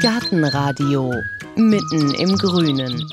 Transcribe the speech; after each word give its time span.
Gartenradio 0.00 1.12
mitten 1.56 2.14
im 2.14 2.36
Grünen. 2.36 3.04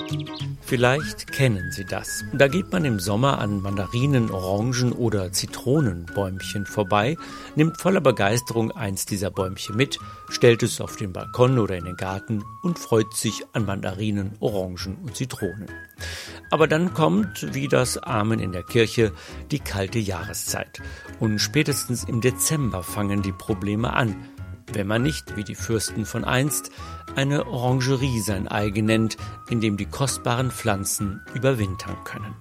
Vielleicht 0.61 1.31
kennen 1.31 1.71
Sie 1.71 1.85
das. 1.85 2.23
Da 2.33 2.47
geht 2.47 2.71
man 2.71 2.83
im 2.85 2.99
Sommer 2.99 3.39
an 3.39 3.61
Mandarinen, 3.61 4.31
Orangen 4.31 4.91
oder 4.91 5.31
Zitronenbäumchen 5.31 6.65
vorbei, 6.65 7.17
nimmt 7.55 7.77
voller 7.77 8.01
Begeisterung 8.01 8.71
eins 8.71 9.05
dieser 9.05 9.31
Bäumchen 9.31 9.75
mit, 9.75 9.99
stellt 10.29 10.63
es 10.63 10.81
auf 10.81 10.95
den 10.95 11.13
Balkon 11.13 11.59
oder 11.59 11.77
in 11.77 11.85
den 11.85 11.95
Garten 11.95 12.43
und 12.63 12.79
freut 12.79 13.13
sich 13.13 13.45
an 13.53 13.65
Mandarinen, 13.65 14.35
Orangen 14.39 14.97
und 15.03 15.15
Zitronen. 15.15 15.67
Aber 16.51 16.67
dann 16.67 16.93
kommt, 16.93 17.53
wie 17.53 17.67
das 17.67 17.97
Amen 17.97 18.39
in 18.39 18.51
der 18.51 18.63
Kirche, 18.63 19.11
die 19.51 19.59
kalte 19.59 19.99
Jahreszeit. 19.99 20.81
Und 21.19 21.39
spätestens 21.39 22.03
im 22.03 22.21
Dezember 22.21 22.83
fangen 22.83 23.21
die 23.21 23.33
Probleme 23.33 23.93
an 23.93 24.15
wenn 24.73 24.87
man 24.87 25.03
nicht, 25.03 25.35
wie 25.35 25.43
die 25.43 25.55
Fürsten 25.55 26.05
von 26.05 26.23
einst, 26.23 26.71
eine 27.15 27.47
Orangerie 27.47 28.19
sein 28.19 28.47
eigen 28.47 28.85
nennt, 28.85 29.17
in 29.49 29.61
dem 29.61 29.77
die 29.77 29.85
kostbaren 29.85 30.51
Pflanzen 30.51 31.21
überwintern 31.33 31.95
können. 32.03 32.35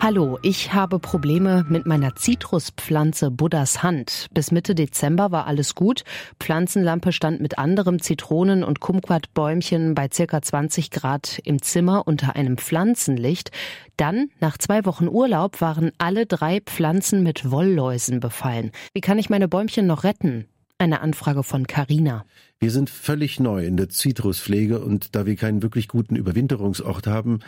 Hallo, 0.00 0.38
ich 0.42 0.74
habe 0.74 0.98
Probleme 0.98 1.64
mit 1.70 1.86
meiner 1.86 2.14
Zitruspflanze 2.14 3.30
Buddhas 3.30 3.82
Hand. 3.82 4.26
Bis 4.34 4.50
Mitte 4.50 4.74
Dezember 4.74 5.32
war 5.32 5.46
alles 5.46 5.74
gut. 5.74 6.04
Pflanzenlampe 6.38 7.10
stand 7.10 7.40
mit 7.40 7.58
anderem 7.58 8.02
Zitronen- 8.02 8.64
und 8.64 8.80
Kumquatbäumchen 8.80 9.94
bei 9.94 10.10
circa 10.12 10.42
20 10.42 10.90
Grad 10.90 11.40
im 11.44 11.62
Zimmer 11.62 12.06
unter 12.06 12.36
einem 12.36 12.58
Pflanzenlicht. 12.58 13.50
Dann, 13.96 14.28
nach 14.40 14.58
zwei 14.58 14.84
Wochen 14.84 15.08
Urlaub, 15.08 15.62
waren 15.62 15.90
alle 15.96 16.26
drei 16.26 16.60
Pflanzen 16.60 17.22
mit 17.22 17.50
Wollläusen 17.50 18.20
befallen. 18.20 18.72
Wie 18.92 19.00
kann 19.00 19.18
ich 19.18 19.30
meine 19.30 19.48
Bäumchen 19.48 19.86
noch 19.86 20.04
retten? 20.04 20.46
Eine 20.78 21.00
Anfrage 21.00 21.42
von 21.42 21.66
Carina. 21.66 22.24
Wir 22.58 22.70
sind 22.70 22.90
völlig 22.90 23.38
neu 23.38 23.64
in 23.64 23.76
der 23.76 23.88
Zitruspflege 23.88 24.80
und 24.80 25.14
da 25.14 25.24
wir 25.24 25.36
keinen 25.36 25.62
wirklich 25.62 25.88
guten 25.88 26.16
Überwinterungsort 26.16 27.06
haben, 27.06 27.40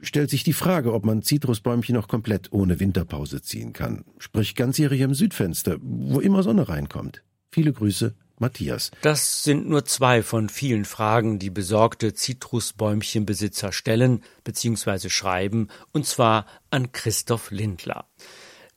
stellt 0.00 0.30
sich 0.30 0.44
die 0.44 0.52
Frage, 0.52 0.92
ob 0.92 1.04
man 1.04 1.22
Zitrusbäumchen 1.22 1.94
noch 1.94 2.08
komplett 2.08 2.52
ohne 2.52 2.80
Winterpause 2.80 3.42
ziehen 3.42 3.72
kann. 3.72 4.04
Sprich 4.18 4.54
ganzjährig 4.54 5.02
am 5.02 5.14
Südfenster, 5.14 5.76
wo 5.80 6.20
immer 6.20 6.42
Sonne 6.42 6.68
reinkommt. 6.68 7.22
Viele 7.52 7.72
Grüße, 7.72 8.14
Matthias. 8.38 8.90
Das 9.02 9.44
sind 9.44 9.68
nur 9.68 9.84
zwei 9.84 10.22
von 10.22 10.48
vielen 10.48 10.84
Fragen, 10.84 11.38
die 11.38 11.50
besorgte 11.50 12.14
Zitrusbäumchenbesitzer 12.14 13.72
stellen 13.72 14.22
bzw. 14.42 15.08
schreiben, 15.08 15.68
und 15.92 16.06
zwar 16.06 16.46
an 16.70 16.92
Christoph 16.92 17.50
Lindler. 17.50 18.06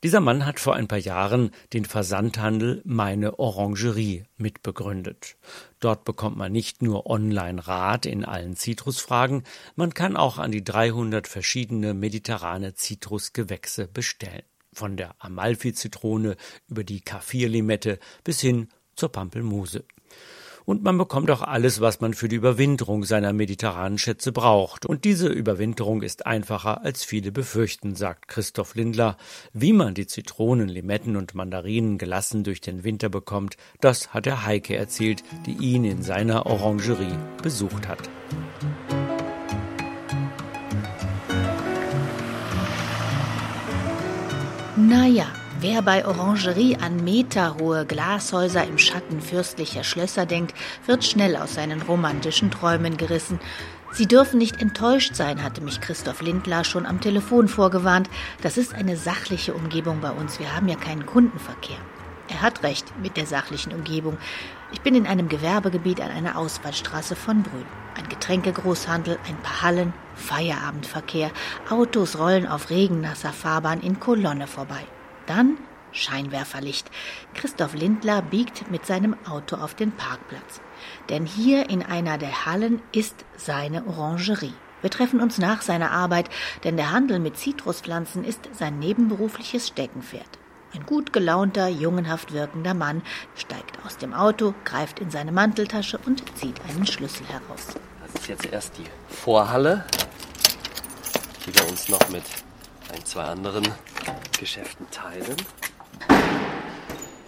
Dieser 0.03 0.19
Mann 0.19 0.45
hat 0.45 0.59
vor 0.59 0.75
ein 0.75 0.87
paar 0.87 0.99
Jahren 0.99 1.49
den 1.73 1.83
Versandhandel 1.83 2.83
Meine 2.85 3.39
Orangerie 3.39 4.25
mitbegründet. 4.37 5.37
Dort 5.79 6.05
bekommt 6.05 6.37
man 6.37 6.51
nicht 6.51 6.83
nur 6.83 7.07
Online-Rat 7.07 8.05
in 8.05 8.23
allen 8.23 8.55
Zitrusfragen, 8.55 9.43
man 9.75 9.95
kann 9.95 10.15
auch 10.15 10.37
an 10.37 10.51
die 10.51 10.63
300 10.63 11.27
verschiedene 11.27 11.95
mediterrane 11.95 12.75
Zitrusgewächse 12.75 13.87
bestellen. 13.87 14.43
Von 14.71 14.97
der 14.97 15.15
Amalfi-Zitrone 15.17 16.35
über 16.67 16.83
die 16.83 17.01
Kaffirlimette 17.01 17.97
bis 18.23 18.39
hin 18.39 18.69
zur 18.95 19.11
Pampelmuse 19.11 19.83
und 20.67 20.83
man 20.83 20.97
bekommt 20.97 21.31
auch 21.31 21.41
alles, 21.41 21.79
was 21.79 22.01
man 22.01 22.13
für 22.13 22.27
die 22.27 22.35
Überwinterung 22.35 23.05
seiner 23.05 23.31
mediterranen 23.31 23.97
Schätze 23.97 24.33
braucht. 24.33 24.85
Und 24.85 25.05
diese 25.05 25.29
Überwinterung 25.29 26.01
ist 26.01 26.25
einfacher, 26.25 26.83
als 26.83 27.05
viele 27.05 27.31
befürchten, 27.31 27.95
sagt 27.95 28.27
Christoph 28.27 28.75
Lindler. 28.75 29.15
Wie 29.53 29.71
man 29.71 29.93
die 29.93 30.07
Zitronen, 30.07 30.67
Limetten 30.67 31.15
und 31.15 31.35
Mandarinen 31.35 31.97
gelassen 31.97 32.43
durch 32.43 32.59
den 32.59 32.83
Winter 32.83 33.07
bekommt, 33.07 33.55
das 33.79 34.13
hat 34.13 34.25
der 34.25 34.45
Heike 34.45 34.75
erzählt, 34.75 35.23
die 35.45 35.53
ihn 35.53 35.85
in 35.85 36.03
seiner 36.03 36.45
Orangerie 36.45 37.17
besucht 37.41 37.87
hat. 37.87 38.09
Naja, 44.75 45.27
Wer 45.59 45.81
bei 45.81 46.05
Orangerie 46.05 46.77
an 46.77 47.03
meterhohe 47.03 47.83
Glashäuser 47.87 48.63
im 48.65 48.77
Schatten 48.77 49.21
fürstlicher 49.21 49.83
Schlösser 49.83 50.27
denkt, 50.27 50.55
wird 50.85 51.03
schnell 51.03 51.35
aus 51.35 51.55
seinen 51.55 51.81
romantischen 51.81 52.51
Träumen 52.51 52.95
gerissen. 52.95 53.39
Sie 53.91 54.05
dürfen 54.05 54.37
nicht 54.37 54.61
enttäuscht 54.61 55.15
sein, 55.15 55.41
hatte 55.43 55.61
mich 55.61 55.81
Christoph 55.81 56.21
Lindler 56.21 56.63
schon 56.63 56.85
am 56.85 57.01
Telefon 57.01 57.47
vorgewarnt. 57.47 58.07
Das 58.43 58.57
ist 58.57 58.75
eine 58.75 58.97
sachliche 58.97 59.55
Umgebung 59.55 59.99
bei 59.99 60.11
uns. 60.11 60.39
Wir 60.39 60.55
haben 60.55 60.67
ja 60.67 60.75
keinen 60.75 61.07
Kundenverkehr. 61.07 61.79
Er 62.29 62.43
hat 62.43 62.61
recht 62.61 62.93
mit 63.01 63.17
der 63.17 63.25
sachlichen 63.25 63.73
Umgebung. 63.73 64.19
Ich 64.71 64.81
bin 64.81 64.93
in 64.93 65.07
einem 65.07 65.27
Gewerbegebiet 65.27 66.01
an 66.01 66.11
einer 66.11 66.37
Ausfallstraße 66.37 67.15
von 67.15 67.41
Brünn. 67.41 67.65
Ein 67.95 68.07
Getränkegroßhandel, 68.09 69.17
ein 69.27 69.37
paar 69.37 69.63
Hallen, 69.63 69.93
Feierabendverkehr. 70.13 71.31
Autos 71.67 72.19
rollen 72.19 72.45
auf 72.45 72.69
regennasser 72.69 73.33
Fahrbahn 73.33 73.81
in 73.81 73.99
Kolonne 73.99 74.45
vorbei. 74.45 74.85
Dann 75.27 75.57
Scheinwerferlicht. 75.91 76.89
Christoph 77.33 77.73
Lindler 77.73 78.21
biegt 78.21 78.69
mit 78.71 78.85
seinem 78.85 79.15
Auto 79.27 79.55
auf 79.57 79.73
den 79.73 79.91
Parkplatz. 79.91 80.61
Denn 81.09 81.25
hier 81.25 81.69
in 81.69 81.83
einer 81.83 82.17
der 82.17 82.45
Hallen 82.45 82.81
ist 82.91 83.25
seine 83.35 83.85
Orangerie. 83.87 84.53
Wir 84.81 84.91
treffen 84.91 85.19
uns 85.21 85.39
nach 85.39 85.63
seiner 85.63 85.91
Arbeit, 85.91 86.29
denn 86.63 86.77
der 86.77 86.91
Handel 86.91 87.19
mit 87.19 87.37
Zitruspflanzen 87.37 88.23
ist 88.23 88.47
sein 88.53 88.77
nebenberufliches 88.79 89.69
Steckenpferd. 89.69 90.27
Ein 90.73 90.85
gut 90.85 91.13
gelaunter, 91.13 91.67
jungenhaft 91.67 92.33
wirkender 92.33 92.73
Mann 92.73 93.01
steigt 93.35 93.83
aus 93.85 93.97
dem 93.97 94.13
Auto, 94.13 94.53
greift 94.65 94.99
in 94.99 95.09
seine 95.09 95.31
Manteltasche 95.31 95.97
und 96.05 96.23
zieht 96.37 96.59
einen 96.69 96.85
Schlüssel 96.85 97.25
heraus. 97.27 97.67
Das 98.05 98.21
ist 98.21 98.27
jetzt 98.27 98.45
erst 98.45 98.77
die 98.77 98.85
Vorhalle, 99.07 99.85
die 101.45 101.55
wir 101.55 101.67
uns 101.67 101.89
noch 101.89 102.07
mit 102.09 102.23
ein, 102.93 103.03
zwei 103.05 103.23
anderen 103.23 103.65
Geschäften 104.39 104.89
teilen. 104.91 105.35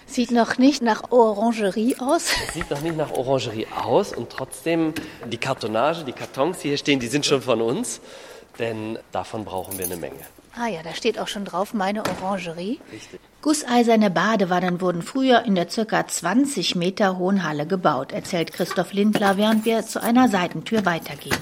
Sieht 0.05 0.31
noch 0.31 0.57
nicht 0.57 0.81
nach 0.81 1.11
Orangerie 1.11 1.95
aus. 1.99 2.31
Sieht 2.53 2.69
noch 2.71 2.81
nicht 2.81 2.97
nach 2.97 3.11
Orangerie 3.11 3.67
aus 3.67 4.11
und 4.13 4.29
trotzdem 4.29 4.93
die 5.27 5.37
Kartonage, 5.37 6.03
die 6.03 6.13
Kartons, 6.13 6.59
die 6.59 6.69
hier 6.69 6.77
stehen, 6.77 6.99
die 6.99 7.07
sind 7.07 7.25
schon 7.25 7.41
von 7.41 7.61
uns, 7.61 8.01
denn 8.57 8.97
davon 9.11 9.45
brauchen 9.45 9.77
wir 9.77 9.85
eine 9.85 9.97
Menge. 9.97 10.19
Ah 10.57 10.67
ja, 10.67 10.81
da 10.83 10.93
steht 10.93 11.19
auch 11.19 11.27
schon 11.27 11.45
drauf, 11.45 11.73
meine 11.73 12.03
Orangerie. 12.05 12.79
Richtig. 12.91 13.19
Gusseiserne 13.41 14.09
Badewannen 14.09 14.81
wurden 14.81 15.03
früher 15.03 15.43
in 15.43 15.55
der 15.55 15.67
ca. 15.67 16.07
20 16.07 16.75
Meter 16.75 17.17
hohen 17.17 17.47
Halle 17.47 17.67
gebaut, 17.67 18.11
erzählt 18.11 18.51
Christoph 18.51 18.91
Lindler, 18.91 19.37
während 19.37 19.63
wir 19.63 19.85
zu 19.85 20.01
einer 20.01 20.27
Seitentür 20.27 20.85
weitergehen. 20.85 21.37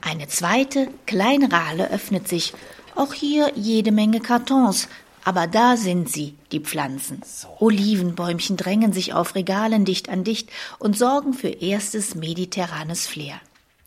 Eine 0.00 0.28
zweite, 0.28 0.88
kleinere 1.06 1.68
Halle 1.68 1.90
öffnet 1.90 2.28
sich 2.28 2.54
auch 2.96 3.12
hier 3.14 3.52
jede 3.54 3.92
Menge 3.92 4.20
Kartons. 4.20 4.88
Aber 5.24 5.46
da 5.46 5.76
sind 5.76 6.10
sie, 6.10 6.34
die 6.50 6.60
Pflanzen. 6.60 7.20
Olivenbäumchen 7.58 8.56
drängen 8.56 8.92
sich 8.92 9.12
auf 9.12 9.34
Regalen 9.34 9.84
dicht 9.84 10.08
an 10.08 10.24
dicht 10.24 10.48
und 10.78 10.96
sorgen 10.96 11.34
für 11.34 11.48
erstes 11.48 12.14
mediterranes 12.14 13.06
Flair. 13.06 13.40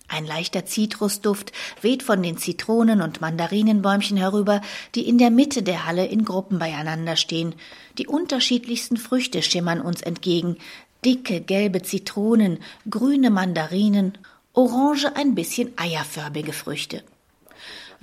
Ein 0.07 0.27
leichter 0.27 0.65
Zitrusduft 0.65 1.51
weht 1.81 2.03
von 2.03 2.21
den 2.21 2.37
Zitronen- 2.37 3.01
und 3.01 3.19
Mandarinenbäumchen 3.19 4.17
herüber, 4.17 4.61
die 4.93 5.07
in 5.07 5.17
der 5.17 5.31
Mitte 5.31 5.63
der 5.63 5.87
Halle 5.87 6.05
in 6.05 6.23
Gruppen 6.23 6.59
beieinander 6.59 7.15
stehen. 7.15 7.55
Die 7.97 8.05
unterschiedlichsten 8.05 8.97
Früchte 8.97 9.41
schimmern 9.41 9.81
uns 9.81 10.01
entgegen. 10.03 10.57
Dicke, 11.03 11.41
gelbe 11.41 11.81
Zitronen, 11.81 12.59
grüne 12.87 13.31
Mandarinen, 13.31 14.17
orange, 14.53 15.15
ein 15.15 15.33
bisschen 15.33 15.73
eierförmige 15.77 16.53
Früchte. 16.53 17.03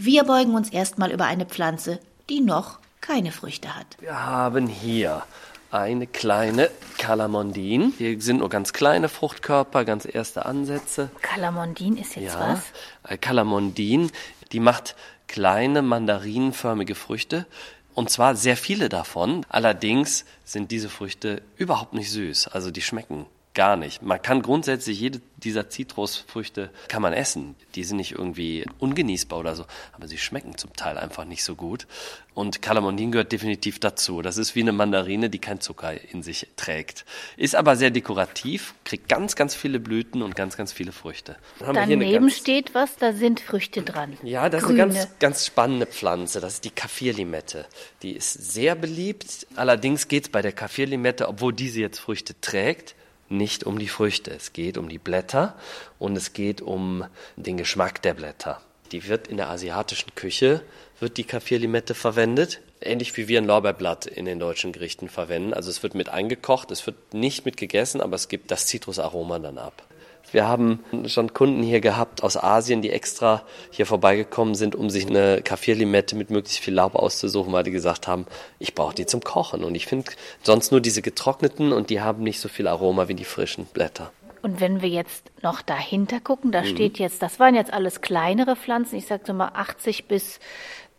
Wir 0.02 0.24
beugen 0.24 0.54
uns 0.54 0.70
erstmal 0.70 1.12
über 1.12 1.26
eine 1.26 1.44
Pflanze, 1.44 2.00
die 2.30 2.40
noch 2.40 2.78
keine 3.02 3.32
Früchte 3.32 3.76
hat. 3.76 3.86
Wir 3.98 4.24
haben 4.24 4.66
hier 4.66 5.24
eine 5.70 6.06
kleine 6.06 6.70
Calamondin. 6.96 7.92
Hier 7.98 8.18
sind 8.18 8.38
nur 8.38 8.48
ganz 8.48 8.72
kleine 8.72 9.10
Fruchtkörper, 9.10 9.84
ganz 9.84 10.06
erste 10.10 10.46
Ansätze. 10.46 11.10
Calamondin 11.20 11.98
ist 11.98 12.16
jetzt 12.16 12.32
ja, 12.32 12.56
was? 13.04 13.20
Calamondin, 13.20 14.10
die 14.52 14.60
macht 14.60 14.96
kleine 15.28 15.82
mandarinenförmige 15.82 16.94
Früchte. 16.94 17.44
Und 17.92 18.08
zwar 18.08 18.36
sehr 18.36 18.56
viele 18.56 18.88
davon. 18.88 19.44
Allerdings 19.50 20.24
sind 20.46 20.70
diese 20.70 20.88
Früchte 20.88 21.42
überhaupt 21.58 21.92
nicht 21.92 22.10
süß. 22.10 22.48
Also 22.48 22.70
die 22.70 22.80
schmecken 22.80 23.26
gar 23.54 23.76
nicht. 23.76 24.02
Man 24.02 24.22
kann 24.22 24.42
grundsätzlich 24.42 25.00
jede 25.00 25.20
dieser 25.40 25.68
Zitrusfrüchte 25.68 26.70
kann 26.88 27.02
man 27.02 27.12
essen. 27.12 27.56
Die 27.74 27.84
sind 27.84 27.96
nicht 27.96 28.12
irgendwie 28.12 28.64
ungenießbar 28.78 29.38
oder 29.38 29.56
so, 29.56 29.64
aber 29.92 30.06
sie 30.06 30.18
schmecken 30.18 30.56
zum 30.56 30.74
Teil 30.74 30.98
einfach 30.98 31.24
nicht 31.24 31.44
so 31.44 31.56
gut. 31.56 31.86
Und 32.34 32.62
Calamondin 32.62 33.10
gehört 33.10 33.32
definitiv 33.32 33.80
dazu. 33.80 34.22
Das 34.22 34.36
ist 34.36 34.54
wie 34.54 34.60
eine 34.60 34.72
Mandarine, 34.72 35.30
die 35.30 35.38
kein 35.38 35.60
Zucker 35.60 35.92
in 36.12 36.22
sich 36.22 36.46
trägt. 36.56 37.04
Ist 37.36 37.56
aber 37.56 37.76
sehr 37.76 37.90
dekorativ, 37.90 38.74
kriegt 38.84 39.08
ganz, 39.08 39.34
ganz 39.34 39.54
viele 39.54 39.80
Blüten 39.80 40.22
und 40.22 40.36
ganz, 40.36 40.56
ganz 40.56 40.72
viele 40.72 40.92
Früchte. 40.92 41.36
Daneben 41.58 42.12
ganz, 42.12 42.36
steht 42.36 42.74
was, 42.74 42.96
da 42.96 43.12
sind 43.12 43.40
Früchte 43.40 43.82
dran. 43.82 44.16
Ja, 44.22 44.48
das 44.48 44.62
Grüne. 44.62 44.84
ist 44.84 44.90
eine 44.90 44.94
ganz, 44.94 45.18
ganz 45.18 45.46
spannende 45.46 45.86
Pflanze. 45.86 46.40
Das 46.40 46.54
ist 46.54 46.64
die 46.64 46.70
Kaffirlimette. 46.70 47.66
Die 48.02 48.12
ist 48.12 48.32
sehr 48.32 48.74
beliebt. 48.74 49.46
Allerdings 49.56 50.08
geht 50.08 50.24
es 50.24 50.28
bei 50.30 50.42
der 50.42 50.52
Kaffirlimette, 50.52 51.28
obwohl 51.28 51.52
diese 51.52 51.80
jetzt 51.80 51.98
Früchte 51.98 52.40
trägt, 52.40 52.94
nicht 53.30 53.64
um 53.64 53.78
die 53.78 53.88
Früchte. 53.88 54.30
Es 54.30 54.52
geht 54.52 54.76
um 54.76 54.88
die 54.88 54.98
Blätter 54.98 55.56
und 55.98 56.16
es 56.16 56.32
geht 56.32 56.60
um 56.60 57.04
den 57.36 57.56
Geschmack 57.56 58.02
der 58.02 58.14
Blätter. 58.14 58.60
Die 58.92 59.08
wird 59.08 59.28
in 59.28 59.36
der 59.36 59.48
asiatischen 59.48 60.14
Küche, 60.14 60.62
wird 60.98 61.16
die 61.16 61.24
Kaffirlimette 61.24 61.94
verwendet, 61.94 62.60
ähnlich 62.80 63.16
wie 63.16 63.28
wir 63.28 63.40
ein 63.40 63.46
Lorbeerblatt 63.46 64.06
in 64.06 64.24
den 64.24 64.40
deutschen 64.40 64.72
Gerichten 64.72 65.08
verwenden. 65.08 65.54
Also 65.54 65.70
es 65.70 65.82
wird 65.82 65.94
mit 65.94 66.08
eingekocht, 66.08 66.70
es 66.70 66.84
wird 66.86 67.14
nicht 67.14 67.44
mit 67.44 67.56
gegessen, 67.56 68.00
aber 68.00 68.16
es 68.16 68.28
gibt 68.28 68.50
das 68.50 68.66
Zitrusaroma 68.66 69.38
dann 69.38 69.58
ab. 69.58 69.84
Wir 70.32 70.46
haben 70.46 70.80
schon 71.06 71.32
Kunden 71.32 71.62
hier 71.62 71.80
gehabt 71.80 72.22
aus 72.22 72.36
Asien, 72.36 72.82
die 72.82 72.90
extra 72.90 73.42
hier 73.70 73.86
vorbeigekommen 73.86 74.54
sind, 74.54 74.74
um 74.74 74.90
sich 74.90 75.08
eine 75.08 75.42
Kaffirlimette 75.42 76.16
mit 76.16 76.30
möglichst 76.30 76.60
viel 76.60 76.74
Laub 76.74 76.94
auszusuchen, 76.94 77.52
weil 77.52 77.64
die 77.64 77.70
gesagt 77.70 78.06
haben, 78.06 78.26
ich 78.58 78.74
brauche 78.74 78.94
die 78.94 79.06
zum 79.06 79.22
Kochen. 79.22 79.64
Und 79.64 79.74
ich 79.74 79.86
finde 79.86 80.10
sonst 80.42 80.70
nur 80.70 80.80
diese 80.80 81.02
getrockneten 81.02 81.72
und 81.72 81.90
die 81.90 82.00
haben 82.00 82.22
nicht 82.22 82.40
so 82.40 82.48
viel 82.48 82.68
Aroma 82.68 83.08
wie 83.08 83.14
die 83.14 83.24
frischen 83.24 83.66
Blätter. 83.66 84.12
Und 84.42 84.60
wenn 84.60 84.80
wir 84.80 84.88
jetzt 84.88 85.30
noch 85.42 85.60
dahinter 85.60 86.20
gucken, 86.20 86.50
da 86.50 86.62
mhm. 86.62 86.66
steht 86.66 86.98
jetzt, 86.98 87.22
das 87.22 87.38
waren 87.38 87.54
jetzt 87.54 87.72
alles 87.72 88.00
kleinere 88.00 88.56
Pflanzen, 88.56 88.96
ich 88.96 89.06
sage 89.06 89.24
so 89.26 89.34
mal 89.34 89.50
80 89.54 90.06
bis 90.06 90.40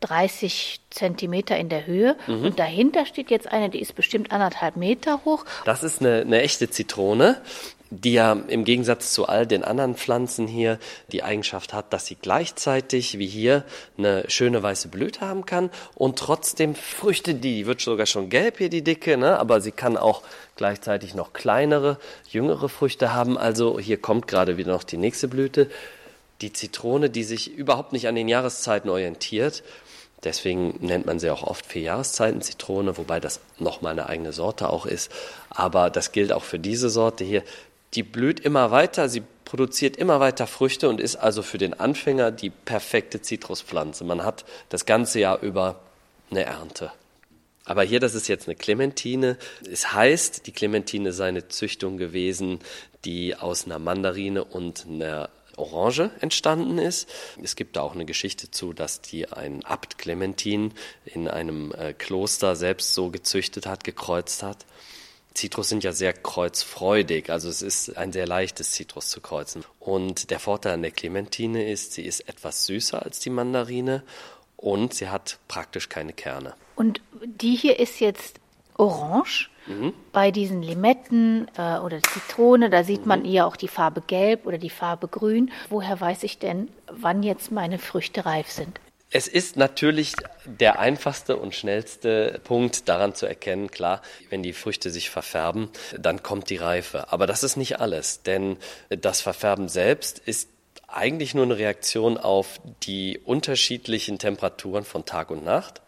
30 0.02 0.82
Zentimeter 0.90 1.58
in 1.58 1.70
der 1.70 1.88
Höhe. 1.88 2.18
Mhm. 2.28 2.46
Und 2.46 2.60
dahinter 2.60 3.06
steht 3.06 3.32
jetzt 3.32 3.52
eine, 3.52 3.70
die 3.70 3.80
ist 3.80 3.96
bestimmt 3.96 4.32
anderthalb 4.32 4.76
Meter 4.76 5.22
hoch. 5.26 5.46
Das 5.66 5.84
ist 5.84 6.02
eine, 6.02 6.22
eine 6.22 6.42
echte 6.42 6.70
Zitrone 6.70 7.42
die 7.92 8.14
ja 8.14 8.32
im 8.32 8.64
Gegensatz 8.64 9.14
zu 9.14 9.28
all 9.28 9.46
den 9.46 9.66
anderen 9.66 9.96
Pflanzen 9.96 10.48
hier 10.48 10.80
die 11.12 11.24
Eigenschaft 11.24 11.74
hat, 11.74 11.92
dass 11.92 12.06
sie 12.06 12.16
gleichzeitig 12.16 13.20
wie 13.20 13.28
hier 13.28 13.66
eine 13.98 14.24
schöne 14.30 14.64
weiße 14.64 14.88
Blüte 14.88 15.20
haben 15.20 15.46
kann 15.46 15.70
und 15.94 16.18
trotzdem 16.18 16.74
Früchte, 16.74 17.36
die 17.36 17.66
wird 17.66 17.82
sogar 17.82 18.06
schon 18.06 18.30
gelb 18.30 18.60
hier 18.60 18.70
die 18.70 18.82
dicke, 18.82 19.18
ne? 19.18 19.38
aber 19.38 19.60
sie 19.60 19.74
kann 19.74 19.98
auch 19.98 20.24
gleichzeitig 20.56 21.16
noch 21.16 21.34
kleinere, 21.34 21.98
jüngere 22.30 22.70
Früchte 22.70 23.14
haben. 23.14 23.38
Also 23.38 23.78
hier 23.78 23.98
kommt 23.98 24.26
gerade 24.26 24.56
wieder 24.56 24.72
noch 24.72 24.86
die 24.86 24.98
nächste 24.98 25.28
Blüte. 25.28 25.70
Die 26.40 26.54
Zitrone, 26.54 27.10
die 27.10 27.24
sich 27.24 27.54
überhaupt 27.54 27.92
nicht 27.92 28.08
an 28.08 28.16
den 28.16 28.30
Jahreszeiten 28.30 28.90
orientiert. 28.90 29.64
Deswegen 30.24 30.76
nennt 30.80 31.08
man 31.08 31.20
sie 31.20 31.30
auch 31.30 31.44
oft 31.44 31.66
vier 31.66 31.82
Jahreszeiten 31.82 32.42
Zitrone, 32.42 32.98
wobei 32.98 33.20
das 33.20 33.42
nochmal 33.58 33.94
eine 33.94 34.08
eigene 34.08 34.34
Sorte 34.34 34.70
auch 34.70 34.86
ist. 34.86 35.12
Aber 35.50 35.90
das 35.90 36.12
gilt 36.12 36.32
auch 36.32 36.44
für 36.44 36.60
diese 36.60 36.90
Sorte 36.90 37.24
hier 37.24 37.44
die 37.94 38.04
blüht 38.04 38.40
immer 38.40 38.72
weiter, 38.72 39.10
sie 39.10 39.24
produziert 39.46 39.98
immer 39.98 40.20
weiter 40.20 40.48
Früchte 40.48 40.88
und 40.88 41.02
ist 41.02 41.18
also 41.18 41.44
für 41.44 41.58
den 41.58 41.74
Anfänger 41.74 42.32
die 42.32 42.50
perfekte 42.50 43.22
Zitruspflanze. 43.22 44.04
Man 44.04 44.24
hat 44.24 44.46
das 44.70 44.86
ganze 44.86 45.20
Jahr 45.20 45.42
über 45.42 45.82
eine 46.30 46.44
Ernte. 46.44 46.92
Aber 47.66 47.84
hier, 47.84 48.00
das 48.00 48.16
ist 48.16 48.28
jetzt 48.28 48.48
eine 48.48 48.56
Clementine. 48.56 49.38
Es 49.70 49.94
heißt, 49.94 50.48
die 50.48 50.52
Clementine 50.52 51.12
sei 51.12 51.28
eine 51.28 51.48
Züchtung 51.48 51.98
gewesen, 51.98 52.60
die 53.06 53.36
aus 53.36 53.66
einer 53.66 53.78
Mandarine 53.78 54.44
und 54.44 54.86
einer 54.88 55.30
Orange 55.58 56.12
entstanden 56.22 56.78
ist. 56.78 57.10
Es 57.42 57.56
gibt 57.56 57.76
da 57.76 57.82
auch 57.82 57.94
eine 57.94 58.06
Geschichte 58.06 58.50
zu, 58.50 58.74
dass 58.74 59.02
die 59.02 59.32
ein 59.32 59.64
Abt 59.66 59.98
Clementin 59.98 60.74
in 61.06 61.28
einem 61.28 61.72
äh, 61.74 61.94
Kloster 61.94 62.56
selbst 62.56 62.94
so 62.94 63.10
gezüchtet 63.10 63.66
hat, 63.66 63.84
gekreuzt 63.84 64.44
hat. 64.44 64.66
Zitrus 65.34 65.70
sind 65.70 65.84
ja 65.84 65.94
sehr 65.94 66.14
kreuzfreudig, 66.14 67.30
also 67.30 67.50
es 67.50 67.62
ist 67.62 67.98
ein 67.98 68.12
sehr 68.12 68.28
leichtes 68.28 68.72
Zitrus 68.72 69.10
zu 69.10 69.22
kreuzen. 69.22 69.64
Und 69.80 70.30
der 70.30 70.40
Vorteil 70.40 70.74
an 70.74 70.82
der 70.82 70.92
Clementine 70.92 71.72
ist, 71.72 71.94
sie 71.94 72.04
ist 72.04 72.28
etwas 72.28 72.66
süßer 72.66 73.04
als 73.04 73.20
die 73.20 73.30
Mandarine 73.30 74.04
und 74.58 74.94
sie 74.94 75.10
hat 75.10 75.40
praktisch 75.48 75.90
keine 75.90 76.14
Kerne. 76.14 76.54
Und 76.76 77.02
die 77.24 77.56
hier 77.56 77.80
ist 77.80 78.00
jetzt 78.00 78.40
orange. 78.76 79.50
Mhm. 79.68 79.94
Bei 80.12 80.32
diesen 80.32 80.64
Limetten 80.64 81.48
äh, 81.56 81.78
oder 81.78 82.02
Zitrone, 82.02 82.70
da 82.70 82.84
sieht 82.84 83.06
man 83.06 83.20
mhm. 83.20 83.26
eher 83.26 83.48
auch 83.48 83.56
die 83.56 83.68
Farbe 83.68 84.02
gelb 84.02 84.46
oder 84.46 84.58
die 84.58 84.72
Farbe 84.72 85.08
grün. 85.08 85.52
Woher 85.70 86.02
weiß 86.02 86.24
ich 86.24 86.40
denn, 86.40 86.68
wann 86.88 87.24
jetzt 87.24 87.52
meine 87.52 87.78
Früchte 87.78 88.26
reif 88.26 88.50
sind? 88.50 88.81
Es 89.14 89.28
ist 89.28 89.58
natürlich 89.58 90.14
der 90.46 90.80
einfachste 90.80 91.36
und 91.36 91.54
schnellste 91.54 92.40
Punkt 92.46 92.88
daran 92.88 93.14
zu 93.14 93.26
erkennen, 93.26 93.70
klar, 93.70 94.02
wenn 94.30 94.42
die 94.42 94.54
Früchte 94.54 94.90
sich 94.90 95.10
verfärben, 95.10 95.70
dann 96.00 96.24
kommt 96.24 96.50
die 96.50 96.56
Reife. 96.56 97.12
Aber 97.12 97.28
das 97.28 97.44
ist 97.44 97.58
nicht 97.58 97.82
alles, 97.82 98.24
denn 98.24 98.56
das 98.90 99.20
Verfärben 99.20 99.68
selbst 99.68 100.20
ist 100.20 100.48
eigentlich 100.88 101.34
nur 101.34 101.44
eine 101.44 101.58
Reaktion 101.58 102.18
auf 102.18 102.62
die 102.84 103.20
unterschiedlichen 103.20 104.18
Temperaturen 104.18 104.86
von 104.86 105.06
Tag 105.06 105.30
und 105.30 105.44
Nacht. 105.44 105.82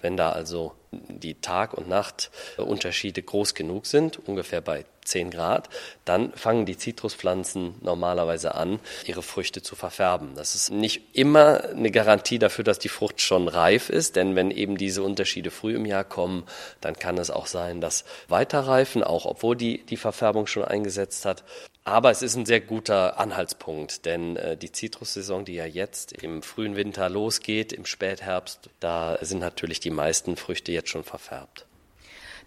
Wenn 0.00 0.16
da 0.16 0.30
also 0.30 0.74
die 1.08 1.34
Tag- 1.34 1.74
und 1.74 1.88
Nachtunterschiede 1.88 3.22
groß 3.22 3.54
genug 3.54 3.86
sind, 3.86 4.18
ungefähr 4.26 4.60
bei 4.60 4.84
10 5.04 5.30
Grad, 5.30 5.68
dann 6.04 6.32
fangen 6.32 6.66
die 6.66 6.76
Zitruspflanzen 6.76 7.74
normalerweise 7.82 8.54
an, 8.54 8.80
ihre 9.06 9.22
Früchte 9.22 9.62
zu 9.62 9.76
verfärben. 9.76 10.34
Das 10.34 10.54
ist 10.54 10.70
nicht 10.70 11.02
immer 11.12 11.64
eine 11.64 11.90
Garantie 11.90 12.38
dafür, 12.38 12.64
dass 12.64 12.78
die 12.78 12.88
Frucht 12.88 13.20
schon 13.20 13.48
reif 13.48 13.90
ist, 13.90 14.16
denn 14.16 14.34
wenn 14.34 14.50
eben 14.50 14.76
diese 14.76 15.02
Unterschiede 15.02 15.50
früh 15.50 15.74
im 15.74 15.86
Jahr 15.86 16.04
kommen, 16.04 16.44
dann 16.80 16.96
kann 16.96 17.18
es 17.18 17.30
auch 17.30 17.46
sein, 17.46 17.80
dass 17.80 18.04
weiterreifen, 18.28 19.04
auch 19.04 19.26
obwohl 19.26 19.56
die, 19.56 19.84
die 19.84 19.96
Verfärbung 19.96 20.46
schon 20.46 20.64
eingesetzt 20.64 21.24
hat. 21.24 21.44
Aber 21.84 22.10
es 22.10 22.22
ist 22.22 22.34
ein 22.34 22.46
sehr 22.46 22.60
guter 22.60 23.20
Anhaltspunkt, 23.20 24.06
denn 24.06 24.36
äh, 24.36 24.56
die 24.56 24.72
Zitrussaison, 24.72 25.44
die 25.44 25.54
ja 25.54 25.66
jetzt 25.66 26.12
im 26.12 26.42
frühen 26.42 26.76
Winter 26.76 27.10
losgeht, 27.10 27.74
im 27.74 27.84
Spätherbst, 27.84 28.70
da 28.80 29.18
sind 29.20 29.40
natürlich 29.40 29.80
die 29.80 29.90
meisten 29.90 30.36
Früchte 30.36 30.72
jetzt 30.72 30.88
schon 30.88 31.04
verfärbt. 31.04 31.66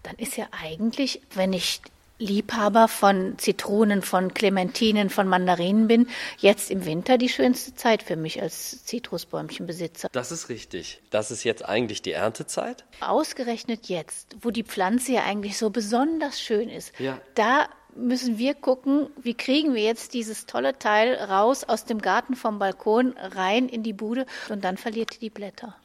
Dann 0.02 0.16
ist 0.16 0.36
ja 0.36 0.48
eigentlich, 0.50 1.22
wenn 1.34 1.52
ich 1.52 1.80
Liebhaber 2.18 2.88
von 2.88 3.38
Zitronen, 3.38 4.02
von 4.02 4.34
Clementinen, 4.34 5.08
von 5.08 5.28
Mandarinen 5.28 5.86
bin, 5.86 6.08
jetzt 6.38 6.70
im 6.70 6.84
Winter 6.84 7.16
die 7.16 7.28
schönste 7.28 7.76
Zeit 7.76 8.02
für 8.02 8.16
mich 8.16 8.42
als 8.42 8.84
Zitrusbäumchenbesitzer. 8.84 10.08
Das 10.10 10.32
ist 10.32 10.48
richtig. 10.48 11.00
Das 11.10 11.30
ist 11.30 11.44
jetzt 11.44 11.64
eigentlich 11.64 12.02
die 12.02 12.12
Erntezeit. 12.12 12.84
Ausgerechnet 13.00 13.86
jetzt, 13.86 14.34
wo 14.40 14.50
die 14.50 14.64
Pflanze 14.64 15.12
ja 15.12 15.24
eigentlich 15.24 15.56
so 15.56 15.70
besonders 15.70 16.40
schön 16.40 16.68
ist, 16.68 16.92
ja. 16.98 17.20
da 17.36 17.68
müssen 17.94 18.38
wir 18.38 18.54
gucken, 18.54 19.08
wie 19.16 19.34
kriegen 19.34 19.74
wir 19.74 19.82
jetzt 19.82 20.14
dieses 20.14 20.46
tolle 20.46 20.78
Teil 20.78 21.14
raus 21.14 21.64
aus 21.64 21.84
dem 21.84 22.00
Garten 22.00 22.36
vom 22.36 22.58
Balkon 22.58 23.14
rein 23.18 23.68
in 23.68 23.82
die 23.82 23.92
Bude 23.92 24.26
und 24.48 24.64
dann 24.64 24.76
verliert 24.76 25.14
die 25.14 25.18
die 25.18 25.30
Blätter. 25.30 25.76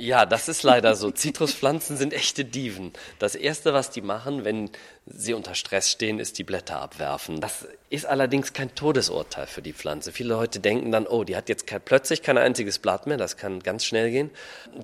Ja, 0.00 0.26
das 0.26 0.48
ist 0.48 0.62
leider 0.62 0.94
so. 0.94 1.10
Zitruspflanzen 1.10 1.96
sind 1.96 2.14
echte 2.14 2.44
Diven. 2.44 2.92
Das 3.18 3.34
Erste, 3.34 3.74
was 3.74 3.90
die 3.90 4.00
machen, 4.00 4.44
wenn 4.44 4.70
sie 5.06 5.34
unter 5.34 5.56
Stress 5.56 5.90
stehen, 5.90 6.20
ist 6.20 6.38
die 6.38 6.44
Blätter 6.44 6.80
abwerfen. 6.80 7.40
Das 7.40 7.66
ist 7.90 8.06
allerdings 8.06 8.52
kein 8.52 8.72
Todesurteil 8.76 9.48
für 9.48 9.60
die 9.60 9.72
Pflanze. 9.72 10.12
Viele 10.12 10.28
Leute 10.28 10.60
denken 10.60 10.92
dann, 10.92 11.08
oh, 11.08 11.24
die 11.24 11.34
hat 11.34 11.48
jetzt 11.48 11.66
kein, 11.66 11.80
plötzlich 11.80 12.22
kein 12.22 12.38
einziges 12.38 12.78
Blatt 12.78 13.08
mehr, 13.08 13.16
das 13.16 13.36
kann 13.36 13.58
ganz 13.58 13.84
schnell 13.84 14.12
gehen. 14.12 14.30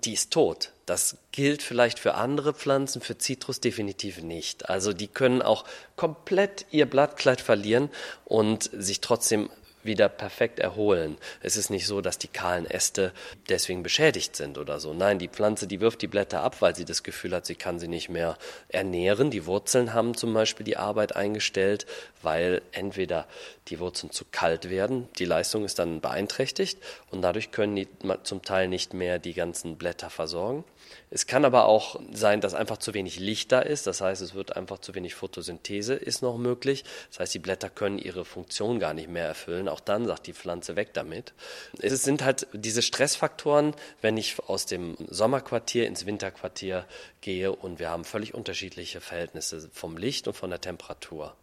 Die 0.04 0.14
ist 0.14 0.32
tot. 0.32 0.72
Das 0.84 1.16
gilt 1.30 1.62
vielleicht 1.62 2.00
für 2.00 2.14
andere 2.14 2.52
Pflanzen, 2.52 3.00
für 3.00 3.16
Zitrus 3.16 3.60
definitiv 3.60 4.20
nicht. 4.20 4.68
Also 4.68 4.92
die 4.92 5.06
können 5.06 5.42
auch 5.42 5.64
komplett 5.94 6.66
ihr 6.72 6.86
Blattkleid 6.86 7.40
verlieren 7.40 7.88
und 8.24 8.68
sich 8.72 9.00
trotzdem 9.00 9.48
wieder 9.84 10.08
perfekt 10.08 10.58
erholen. 10.58 11.16
Es 11.40 11.56
ist 11.56 11.70
nicht 11.70 11.86
so, 11.86 12.00
dass 12.00 12.18
die 12.18 12.28
kahlen 12.28 12.66
Äste 12.66 13.12
deswegen 13.48 13.82
beschädigt 13.82 14.36
sind 14.36 14.58
oder 14.58 14.80
so. 14.80 14.94
Nein, 14.94 15.18
die 15.18 15.28
Pflanze, 15.28 15.66
die 15.66 15.80
wirft 15.80 16.02
die 16.02 16.06
Blätter 16.06 16.42
ab, 16.42 16.56
weil 16.60 16.74
sie 16.74 16.84
das 16.84 17.02
Gefühl 17.02 17.34
hat, 17.34 17.46
sie 17.46 17.54
kann 17.54 17.78
sie 17.78 17.88
nicht 17.88 18.08
mehr 18.08 18.36
ernähren. 18.68 19.30
Die 19.30 19.46
Wurzeln 19.46 19.92
haben 19.92 20.16
zum 20.16 20.32
Beispiel 20.34 20.64
die 20.64 20.76
Arbeit 20.76 21.16
eingestellt, 21.16 21.86
weil 22.22 22.62
entweder 22.72 23.26
die 23.68 23.78
Wurzeln 23.78 24.10
zu 24.10 24.24
kalt 24.30 24.70
werden, 24.70 25.08
die 25.18 25.24
Leistung 25.24 25.64
ist 25.64 25.78
dann 25.78 26.00
beeinträchtigt 26.00 26.78
und 27.10 27.22
dadurch 27.22 27.50
können 27.50 27.76
die 27.76 27.88
zum 28.22 28.42
Teil 28.42 28.68
nicht 28.68 28.94
mehr 28.94 29.18
die 29.18 29.34
ganzen 29.34 29.76
Blätter 29.76 30.10
versorgen. 30.10 30.64
Es 31.14 31.28
kann 31.28 31.44
aber 31.44 31.66
auch 31.66 32.00
sein, 32.12 32.40
dass 32.40 32.54
einfach 32.54 32.78
zu 32.78 32.92
wenig 32.92 33.21
Licht 33.21 33.52
da 33.52 33.61
ist. 33.61 33.87
Das 33.87 34.00
heißt, 34.00 34.21
es 34.21 34.35
wird 34.35 34.56
einfach 34.56 34.80
zu 34.80 34.97
wenig 34.97 35.14
Photosynthese 35.14 35.94
ist 35.94 36.23
noch 36.23 36.38
möglich. 36.38 36.83
Das 37.11 37.21
heißt, 37.21 37.35
die 37.35 37.38
Blätter 37.38 37.71
können 37.71 38.00
ihre 38.00 38.25
Funktion 38.25 38.80
gar 38.80 38.94
nicht 38.94 39.09
mehr 39.09 39.25
erfüllen. 39.25 39.68
Auch 39.68 39.78
dann 39.78 40.06
sagt 40.06 40.26
die 40.26 40.33
Pflanze 40.33 40.75
weg 40.75 40.92
damit. 40.92 41.33
Es 41.78 42.02
sind 42.02 42.25
halt 42.25 42.49
diese 42.52 42.83
Stressfaktoren, 42.83 43.76
wenn 44.00 44.16
ich 44.16 44.40
aus 44.49 44.66
dem 44.66 44.97
Sommerquartier 45.09 45.87
ins 45.87 46.04
Winterquartier 46.04 46.85
gehe 47.21 47.52
und 47.52 47.78
wir 47.78 47.90
haben 47.90 48.04
völlig 48.04 48.35
unterschiedliche 48.35 49.00
Verhältnisse 49.00 49.71
vom 49.73 49.97
Licht 49.97 50.26
und 50.26 50.35
von 50.35 50.50
der 50.50 50.61
Temperatur 50.61 51.37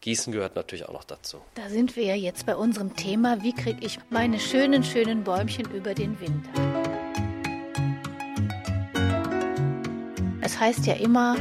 Gießen 0.00 0.34
gehört 0.34 0.54
natürlich 0.54 0.86
auch 0.86 0.92
noch 0.92 1.04
dazu. 1.04 1.40
Da 1.54 1.70
sind 1.70 1.96
wir 1.96 2.04
ja 2.04 2.14
jetzt 2.14 2.44
bei 2.44 2.54
unserem 2.54 2.94
Thema, 2.94 3.42
wie 3.42 3.54
kriege 3.54 3.78
ich 3.80 3.98
meine 4.10 4.38
schönen, 4.38 4.84
schönen 4.84 5.24
Bäumchen 5.24 5.70
über 5.70 5.94
den 5.94 6.20
Winter. 6.20 6.83
Es 10.54 10.60
heißt 10.60 10.86
ja 10.86 10.94
immer, 10.94 11.34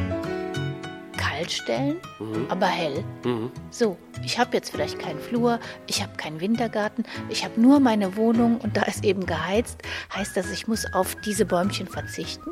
kalt 1.18 1.52
stellen, 1.52 1.98
mhm. 2.18 2.48
aber 2.50 2.66
hell. 2.66 3.04
Mhm. 3.24 3.52
So, 3.70 3.96
ich 4.26 4.40
habe 4.40 4.58
jetzt 4.58 4.72
vielleicht 4.72 4.98
keinen 4.98 5.20
Flur, 5.20 5.60
ich 5.86 6.02
habe 6.02 6.18
keinen 6.18 6.40
Wintergarten, 6.40 7.06
ich 7.30 7.46
habe 7.46 7.62
nur 7.62 7.80
meine 7.80 8.16
Wohnung 8.16 8.58
und 8.58 8.76
da 8.76 8.82
ist 8.82 9.04
eben 9.04 9.28
geheizt. 9.28 9.84
Heißt 10.16 10.36
das, 10.36 10.50
ich 10.50 10.68
muss 10.68 10.92
auf 10.94 11.16
diese 11.24 11.46
Bäumchen 11.46 11.86
verzichten? 11.86 12.50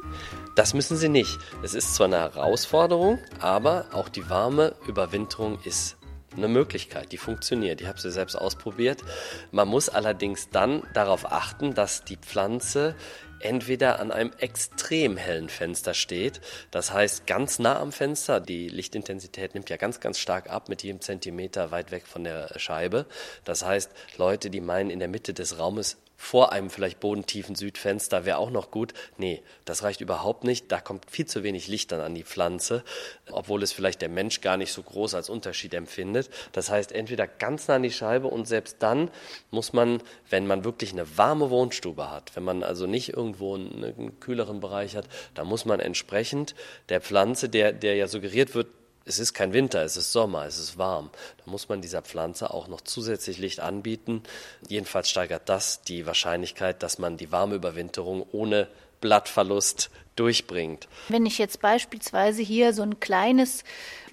Das 0.56 0.76
müssen 0.76 0.98
Sie 0.98 1.10
nicht. 1.10 1.36
Es 1.64 1.74
ist 1.74 1.96
zwar 1.96 2.06
eine 2.06 2.20
Herausforderung, 2.20 3.18
aber 3.40 3.88
auch 3.92 4.08
die 4.08 4.30
warme 4.30 4.76
Überwinterung 4.88 5.58
ist 5.64 5.98
eine 6.38 6.48
Möglichkeit, 6.48 7.12
die 7.12 7.18
funktioniert. 7.18 7.82
Ich 7.82 7.88
habe 7.88 8.00
sie 8.00 8.12
selbst 8.12 8.36
ausprobiert. 8.36 9.04
Man 9.52 9.68
muss 9.68 9.90
allerdings 9.90 10.50
dann 10.50 10.84
darauf 10.94 11.32
achten, 11.32 11.74
dass 11.74 12.06
die 12.06 12.18
Pflanze 12.18 12.96
entweder 13.44 14.00
an 14.00 14.12
einem 14.12 14.32
extrem 14.40 15.18
hellen 15.18 15.50
Fenster 15.50 15.94
steht, 15.94 16.42
das 16.72 16.92
heißt 16.92 17.28
ganz 17.28 17.60
nah 17.60 17.80
am 17.80 17.92
Fenster, 17.92 18.40
die 18.40 18.70
Lichtintensität 18.70 19.54
nimmt 19.54 19.70
ja 19.70 19.78
ganz, 19.78 20.00
ganz 20.00 20.20
stark 20.20 20.50
ab 20.50 20.70
mit 20.70 20.84
jedem 20.84 21.02
Zentimeter 21.02 21.72
weit 21.72 21.92
weg 21.92 22.08
von 22.08 22.24
der 22.24 22.58
Scheibe. 22.58 23.06
Das 23.44 23.66
heißt, 23.66 23.92
Leute, 24.18 24.50
die 24.50 24.62
meinen, 24.62 24.90
in 24.90 25.00
der 25.00 25.08
Mitte 25.08 25.34
des 25.34 25.60
Raumes 25.60 25.98
vor 26.22 26.52
einem 26.52 26.70
vielleicht 26.70 27.00
bodentiefen 27.00 27.56
Südfenster 27.56 28.26
wäre 28.26 28.38
auch 28.38 28.52
noch 28.52 28.70
gut. 28.70 28.94
Nee, 29.18 29.42
das 29.66 29.82
reicht 29.82 30.02
überhaupt 30.02 30.44
nicht. 30.44 30.72
Da 30.72 30.80
kommt 30.80 31.10
viel 31.10 31.26
zu 31.26 31.42
wenig 31.42 31.68
Licht 31.68 31.92
dann 31.92 32.00
an 32.00 32.14
die 32.14 32.24
Pflanze, 32.24 32.84
obwohl 33.32 33.64
es 33.64 33.72
vielleicht 33.72 34.04
der 34.04 34.08
Mensch 34.08 34.40
gar 34.40 34.56
nicht 34.56 34.72
so 34.72 34.84
groß 34.84 35.16
als 35.16 35.32
Unterschied 35.32 35.74
empfindet. 35.74 36.30
Das 36.52 36.70
heißt, 36.70 36.92
entweder 36.92 37.26
ganz 37.26 37.68
nah 37.68 37.78
an 37.78 37.84
die 37.84 37.92
Scheibe 37.92 38.28
und 38.28 38.48
selbst 38.48 38.78
dann 38.80 39.10
muss 39.50 39.74
man, 39.74 40.04
wenn 40.30 40.46
man 40.46 40.64
wirklich 40.64 40.94
eine 40.94 41.18
warme 41.18 41.50
Wohnstube 41.50 42.12
hat, 42.12 42.36
wenn 42.36 42.44
man 42.44 42.62
also 42.62 42.86
nicht 42.86 43.10
irgendwo 43.10 43.56
einen, 43.56 44.20
kühleren 44.20 44.60
Bereich 44.60 44.96
hat, 44.96 45.06
da 45.34 45.44
muss 45.44 45.66
man 45.66 45.80
entsprechend 45.80 46.54
der 46.90 47.02
Pflanze, 47.02 47.50
der, 47.50 47.74
der 47.74 47.96
ja 47.96 48.08
suggeriert 48.08 48.54
wird, 48.54 48.68
es 49.06 49.20
ist 49.20 49.34
kein 49.34 49.54
Winter, 49.54 49.84
es 49.84 49.98
ist 49.98 50.12
Sommer, 50.12 50.46
es 50.46 50.58
ist 50.58 50.78
warm. 50.78 51.10
Da 51.44 51.52
muss 51.52 51.70
man 51.70 51.82
dieser 51.82 52.02
Pflanze 52.02 52.54
auch 52.54 52.68
noch 52.68 52.82
zusätzlich 52.82 53.38
Licht 53.38 53.60
anbieten. 53.60 54.24
Jedenfalls 54.68 55.10
steigert 55.10 55.50
das 55.50 55.82
die 55.82 56.06
Wahrscheinlichkeit, 56.06 56.84
dass 56.84 57.00
man 57.00 57.18
die 57.18 57.32
warme 57.32 57.56
Überwinterung 57.56 58.26
ohne 58.32 58.68
Blattverlust 59.02 59.90
durchbringt. 60.16 60.88
Wenn 61.10 61.26
ich 61.26 61.40
jetzt 61.40 61.62
beispielsweise 61.62 62.44
hier 62.44 62.74
so 62.74 62.84
ein 62.84 63.00
kleines 63.00 63.64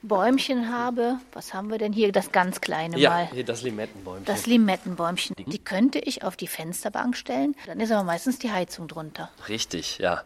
Bäumchen 0.03 0.73
habe. 0.73 1.19
Was 1.33 1.55
haben 1.55 1.71
wir 1.71 1.79
denn 1.79 1.93
hier? 1.93 2.13
Das 2.13 2.33
ganz 2.33 2.61
kleine 2.61 2.99
ja, 2.99 3.11
mal. 3.11 3.31
Hier 3.33 3.45
das 3.45 3.63
Limettenbäumchen. 3.63 4.25
Das 4.25 4.47
Limettenbäumchen. 4.47 5.37
Die 5.37 5.59
könnte 5.59 5.99
ich 5.99 6.23
auf 6.23 6.37
die 6.37 6.47
Fensterbank 6.47 7.17
stellen. 7.17 7.57
Dann 7.67 7.81
ist 7.81 7.91
aber 7.91 8.05
meistens 8.05 8.39
die 8.39 8.51
Heizung 8.51 8.89
drunter. 8.89 9.31
Richtig, 9.49 9.99
ja. 9.99 10.23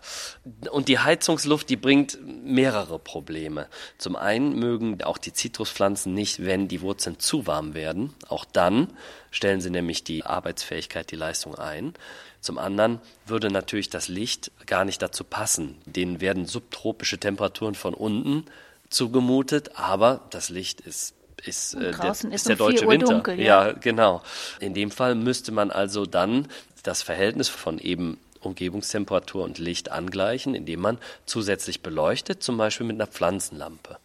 Und 0.71 0.88
die 0.88 0.99
Heizungsluft, 0.99 1.69
die 1.71 1.76
bringt 1.76 2.19
mehrere 2.25 2.99
Probleme. 2.99 3.69
Zum 3.99 4.17
einen 4.17 4.59
mögen 4.59 5.02
auch 5.02 5.19
die 5.19 5.33
Zitruspflanzen 5.33 6.12
nicht, 6.12 6.45
wenn 6.45 6.69
die 6.69 6.81
Wurzeln 6.83 7.19
zu 7.19 7.47
warm 7.47 7.75
werden. 7.75 8.14
Auch 8.29 8.45
dann 8.45 8.88
stellen 9.31 9.61
sie 9.61 9.71
nämlich 9.71 10.05
die 10.05 10.25
Arbeitsfähigkeit, 10.25 11.11
die 11.11 11.17
Leistung 11.17 11.55
ein. 11.55 11.95
Zum 12.41 12.59
anderen 12.59 13.00
würde 13.25 13.50
natürlich 13.50 13.88
das 13.88 14.09
Licht 14.09 14.50
gar 14.67 14.85
nicht 14.85 15.00
dazu 15.00 15.23
passen. 15.23 15.81
Denen 15.87 16.21
werden 16.21 16.45
subtropische 16.45 17.19
Temperaturen 17.19 17.75
von 17.75 17.95
unten 17.95 18.47
zugemutet, 18.92 19.72
aber 19.76 20.20
das 20.30 20.49
Licht 20.49 20.80
ist 20.80 21.14
ist, 21.44 21.75
äh, 21.75 21.90
der, 21.90 22.11
ist, 22.11 22.25
ist 22.25 22.49
der 22.49 22.56
deutsche 22.56 22.87
Winter. 22.87 23.06
Dunkel, 23.06 23.40
ja. 23.40 23.66
ja, 23.66 23.72
genau. 23.72 24.22
In 24.61 24.75
dem 24.75 24.92
Fall 24.92 25.16
müsste 25.16 25.50
man 25.50 25.72
also 25.72 26.06
dann 26.06 26.46
das 26.84 27.02
Verhältnis 27.02 27.49
von 27.49 27.78
eben 27.78 28.18
Umgebungstemperatur 28.40 29.44
und 29.44 29.58
Licht 29.58 29.90
angleichen, 29.90 30.54
indem 30.54 30.80
man 30.80 30.99
zusätzlich 31.26 31.82
beleuchtet, 31.82 32.42
zum 32.42 32.56
Beispiel 32.58 32.87
mit 32.87 32.96
einer 32.96 33.06
Pflanzenlampe. 33.06 33.99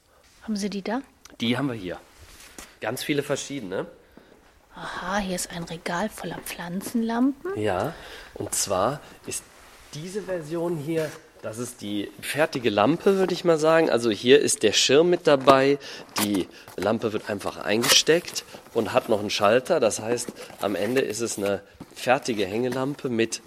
Haben 0.43 0.55
Sie 0.55 0.69
die 0.69 0.81
da? 0.81 1.01
Die 1.41 1.57
haben 1.57 1.67
wir 1.67 1.75
hier. 1.75 1.99
Ganz 2.81 3.03
viele 3.03 3.23
verschiedene. 3.23 3.87
Aha, 4.75 5.17
hier 5.17 5.35
ist 5.35 5.49
ein 5.51 5.63
Regal 5.63 6.09
voller 6.09 6.37
Pflanzenlampen. 6.45 7.59
Ja, 7.59 7.93
und 8.35 8.53
zwar 8.53 9.01
ist 9.25 9.43
diese 9.93 10.21
Version 10.21 10.77
hier 10.77 11.11
das 11.47 11.59
ist 11.59 11.81
die 11.81 12.11
fertige 12.19 12.69
Lampe, 12.69 13.15
würde 13.15 13.33
ich 13.33 13.45
mal 13.45 13.57
sagen. 13.57 13.89
Also 13.89 14.09
hier 14.09 14.41
ist 14.41 14.63
der 14.63 14.73
Schirm 14.73 15.09
mit 15.09 15.27
dabei. 15.27 15.79
Die 16.21 16.45
Lampe 16.75 17.13
wird 17.13 17.29
einfach 17.29 17.55
eingesteckt 17.55 18.43
und 18.73 18.91
hat 18.91 19.07
noch 19.07 19.21
einen 19.21 19.29
Schalter. 19.29 19.79
Das 19.79 20.01
heißt, 20.01 20.27
am 20.59 20.75
Ende 20.75 20.99
ist 20.99 21.21
es 21.21 21.37
eine 21.37 21.61
fertige 21.95 22.45
Hängelampe 22.45 23.07
mit 23.07 23.41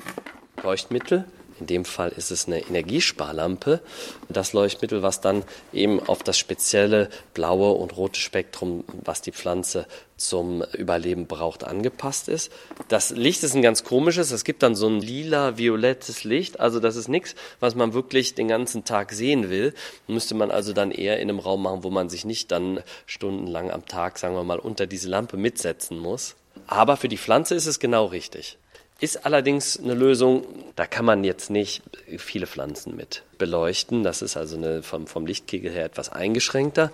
Leuchtmittel. 0.63 1.27
In 1.61 1.67
dem 1.67 1.85
Fall 1.85 2.09
ist 2.11 2.31
es 2.31 2.47
eine 2.47 2.61
Energiesparlampe. 2.61 3.81
Das 4.29 4.53
Leuchtmittel, 4.55 5.03
was 5.03 5.21
dann 5.21 5.45
eben 5.73 6.01
auf 6.01 6.23
das 6.23 6.39
spezielle 6.39 7.11
blaue 7.35 7.73
und 7.73 7.97
rote 7.97 8.19
Spektrum, 8.19 8.85
was 9.05 9.21
die 9.21 9.33
Pflanze 9.33 9.87
zum 10.17 10.63
Überleben 10.77 11.27
braucht, 11.27 11.65
angepasst 11.65 12.29
ist. 12.29 12.51
Das 12.89 13.11
Licht 13.11 13.43
ist 13.43 13.55
ein 13.55 13.63
ganz 13.63 13.85
komisches. 13.85 14.31
Es 14.31 14.45
gibt 14.45 14.63
dann 14.63 14.75
so 14.75 14.87
ein 14.87 15.01
lila-violettes 15.01 16.25
Licht. 16.25 16.61
Also 16.61 16.81
das 16.81 16.97
ist 16.97 17.09
nichts, 17.09 17.35
was 17.61 17.75
man 17.75 17.93
wirklich 17.93 18.35
den 18.35 18.49
ganzen 18.49 18.85
Tag 18.85 19.13
sehen 19.13 19.51
will. 19.51 19.75
Müsste 20.07 20.35
man 20.35 20.51
also 20.51 20.73
dann 20.73 20.91
eher 20.91 21.21
in 21.21 21.29
einem 21.29 21.39
Raum 21.39 21.63
machen, 21.63 21.85
wo 21.85 21.91
man 21.91 22.09
sich 22.09 22.25
nicht 22.25 22.51
dann 22.51 22.83
stundenlang 23.07 23.71
am 23.71 23.87
Tag, 23.87 24.19
sagen 24.19 24.35
wir 24.35 24.45
mal, 24.45 24.59
unter 24.59 24.87
diese 24.87 25.09
Lampe 25.09 25.37
mitsetzen 25.37 25.99
muss. 25.99 26.37
Aber 26.67 26.97
für 26.97 27.09
die 27.09 27.19
Pflanze 27.19 27.55
ist 27.55 27.67
es 27.67 27.79
genau 27.79 28.07
richtig. 28.07 28.59
Ist 29.01 29.25
allerdings 29.25 29.79
eine 29.79 29.95
Lösung, 29.95 30.45
da 30.77 30.87
kann 30.87 31.05
man 31.05 31.25
jetzt 31.25 31.51
nicht 31.51 31.83
viele 32.19 32.47
Pflanzen 32.47 32.97
mit 32.97 33.23
beleuchten. 33.39 34.03
Das 34.03 34.21
ist 34.21 34.37
also 34.37 34.57
eine, 34.57 34.83
vom, 34.83 35.07
vom 35.07 35.27
Lichtkegel 35.27 35.73
her 35.73 35.87
etwas 35.87 36.11
eingeschränkter. 36.11 36.93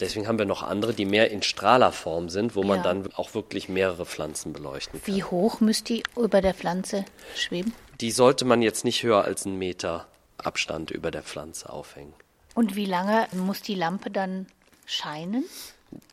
Deswegen 0.00 0.28
haben 0.28 0.38
wir 0.38 0.46
noch 0.46 0.62
andere, 0.62 0.94
die 0.94 1.04
mehr 1.04 1.30
in 1.30 1.42
Strahlerform 1.42 2.30
sind, 2.30 2.56
wo 2.56 2.62
man 2.62 2.78
ja. 2.78 2.82
dann 2.82 3.12
auch 3.14 3.34
wirklich 3.34 3.68
mehrere 3.68 4.06
Pflanzen 4.06 4.52
beleuchten 4.52 5.00
kann. 5.02 5.14
Wie 5.14 5.22
hoch 5.24 5.60
müsste 5.60 5.94
die 5.94 6.02
über 6.16 6.40
der 6.40 6.54
Pflanze 6.54 7.04
schweben? 7.36 7.74
Die 8.00 8.10
sollte 8.10 8.44
man 8.44 8.62
jetzt 8.62 8.84
nicht 8.84 9.02
höher 9.02 9.24
als 9.24 9.44
einen 9.44 9.58
Meter 9.58 10.06
Abstand 10.38 10.90
über 10.90 11.10
der 11.10 11.22
Pflanze 11.22 11.70
aufhängen. 11.70 12.14
Und 12.54 12.76
wie 12.76 12.86
lange 12.86 13.28
muss 13.32 13.60
die 13.60 13.74
Lampe 13.74 14.10
dann 14.10 14.46
scheinen? 14.86 15.44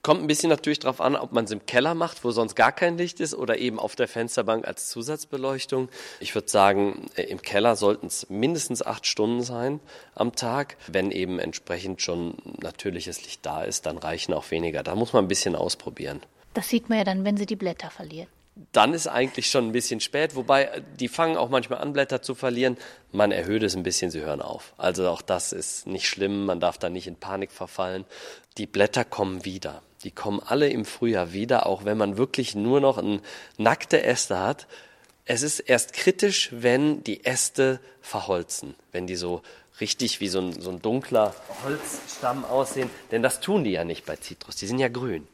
Kommt 0.01 0.22
ein 0.22 0.27
bisschen 0.27 0.50
natürlich 0.50 0.79
darauf 0.79 1.01
an, 1.01 1.15
ob 1.15 1.34
man 1.34 1.46
es 1.46 1.51
im 1.51 1.65
Keller 1.65 1.93
macht, 1.93 2.24
wo 2.24 2.31
sonst 2.31 2.55
gar 2.55 2.72
kein 2.72 2.98
Licht 2.98 3.19
ist, 3.19 3.36
oder 3.36 3.57
eben 3.57 3.79
auf 3.79 3.96
der 3.96 4.07
Fensterbank 4.07 4.67
als 4.67 4.89
Zusatzbeleuchtung. 4.89 5.89
Ich 6.19 6.34
würde 6.34 6.50
sagen, 6.50 7.07
äh, 7.15 7.24
im 7.24 7.41
Keller 7.41 7.75
sollten 7.75 8.07
es 8.07 8.29
mindestens 8.29 8.81
acht 8.81 9.05
Stunden 9.05 9.43
sein 9.43 9.79
am 10.15 10.36
Tag. 10.36 10.77
Wenn 10.88 11.12
eben 11.12 11.39
entsprechend 11.39 12.01
schon 12.01 12.36
natürliches 12.62 13.24
Licht 13.24 13.46
da 13.46 13.63
ist, 13.63 13.86
dann 13.86 13.98
reichen 13.98 14.34
auch 14.34 14.50
weniger. 14.51 14.84
Da 14.84 14.96
muss 14.96 15.13
man 15.13 15.25
ein 15.25 15.27
bisschen 15.27 15.55
ausprobieren. 15.55 16.22
Das 16.53 16.69
sieht 16.69 16.89
man 16.89 17.00
ja 17.00 17.03
dann, 17.03 17.24
wenn 17.24 17.38
sie 17.38 17.46
die 17.46 17.55
Blätter 17.55 17.91
verlieren 17.91 18.27
dann 18.72 18.94
ist 18.94 19.08
eigentlich 19.08 19.50
schon 19.50 19.68
ein 19.68 19.72
bisschen 19.72 20.00
spät, 20.00 20.36
wobei 20.36 20.66
äh, 20.66 20.82
die 21.00 21.08
fangen 21.08 21.38
auch 21.38 21.50
manchmal 21.50 21.80
an, 21.80 21.94
Blätter 21.94 22.22
zu 22.22 22.36
verlieren. 22.36 22.78
Man 23.12 23.32
erhöht 23.32 23.64
es 23.64 23.76
ein 23.76 23.84
bisschen, 23.84 24.12
sie 24.12 24.22
hören 24.22 24.42
auf. 24.42 24.74
Also 24.78 25.08
auch 25.10 25.22
das 25.22 25.54
ist 25.54 25.88
nicht 25.88 26.08
schlimm, 26.08 26.46
man 26.46 26.60
darf 26.60 26.78
da 26.78 26.90
nicht 26.90 27.08
in 27.08 27.16
Panik 27.16 27.52
verfallen 27.52 28.06
die 28.58 28.66
Blätter 28.66 29.06
kommen 29.06 29.46
wieder. 29.46 29.82
Die 30.04 30.12
kommen 30.12 30.42
alle 30.44 30.70
im 30.70 30.86
Frühjahr 30.86 31.34
wieder, 31.34 31.66
auch 31.66 31.86
wenn 31.86 31.98
man 31.98 32.18
wirklich 32.18 32.56
nur 32.56 32.82
noch 32.82 32.98
ein 32.98 33.22
nackte 33.58 34.04
Äste 34.04 34.40
hat. 34.40 34.68
Es 35.26 35.42
ist 35.42 35.60
erst 35.60 35.94
kritisch, 35.94 36.50
wenn 36.52 37.04
die 37.04 37.26
Äste 37.26 37.80
verholzen, 38.02 38.76
wenn 38.92 39.08
die 39.08 39.16
so 39.16 39.42
richtig 39.82 40.20
wie 40.22 40.28
so 40.28 40.40
ein, 40.40 40.62
so 40.62 40.70
ein 40.70 40.82
dunkler 40.82 41.36
Holzstamm 41.64 42.46
aussehen. 42.46 42.90
Denn 43.12 43.22
das 43.22 43.40
tun 43.40 43.64
die 43.64 43.72
ja 43.72 43.84
nicht 43.84 44.06
bei 44.06 44.16
Zitrus, 44.16 44.56
die 44.56 44.68
sind 44.68 44.80
ja 44.80 44.88
grün. 44.88 45.28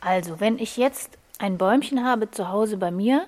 Also, 0.00 0.40
wenn 0.40 0.58
ich 0.58 0.76
jetzt 0.76 1.18
ein 1.40 1.56
Bäumchen 1.58 2.04
habe 2.04 2.30
zu 2.30 2.50
Hause 2.50 2.76
bei 2.76 2.90
mir, 2.90 3.26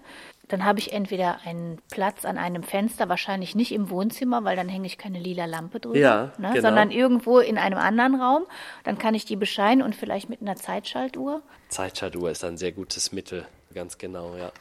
dann 0.48 0.64
habe 0.64 0.80
ich 0.80 0.92
entweder 0.92 1.38
einen 1.44 1.80
Platz 1.90 2.24
an 2.24 2.36
einem 2.36 2.62
Fenster, 2.62 3.08
wahrscheinlich 3.08 3.54
nicht 3.54 3.72
im 3.72 3.90
Wohnzimmer, 3.90 4.44
weil 4.44 4.56
dann 4.56 4.68
hänge 4.68 4.86
ich 4.86 4.98
keine 4.98 5.18
lila 5.18 5.46
Lampe 5.46 5.80
drüber, 5.80 5.98
ja, 5.98 6.32
ne, 6.38 6.50
genau. 6.52 6.60
sondern 6.60 6.90
irgendwo 6.90 7.38
in 7.38 7.58
einem 7.58 7.78
anderen 7.78 8.20
Raum. 8.20 8.44
Dann 8.84 8.98
kann 8.98 9.14
ich 9.14 9.24
die 9.24 9.36
bescheinen 9.36 9.82
und 9.82 9.94
vielleicht 9.94 10.28
mit 10.28 10.42
einer 10.42 10.56
Zeitschaltuhr. 10.56 11.42
Zeitschaltuhr 11.68 12.30
ist 12.30 12.44
ein 12.44 12.58
sehr 12.58 12.72
gutes 12.72 13.12
Mittel. 13.12 13.46
Ganz 13.72 13.96
genau, 13.96 14.36
ja. 14.36 14.52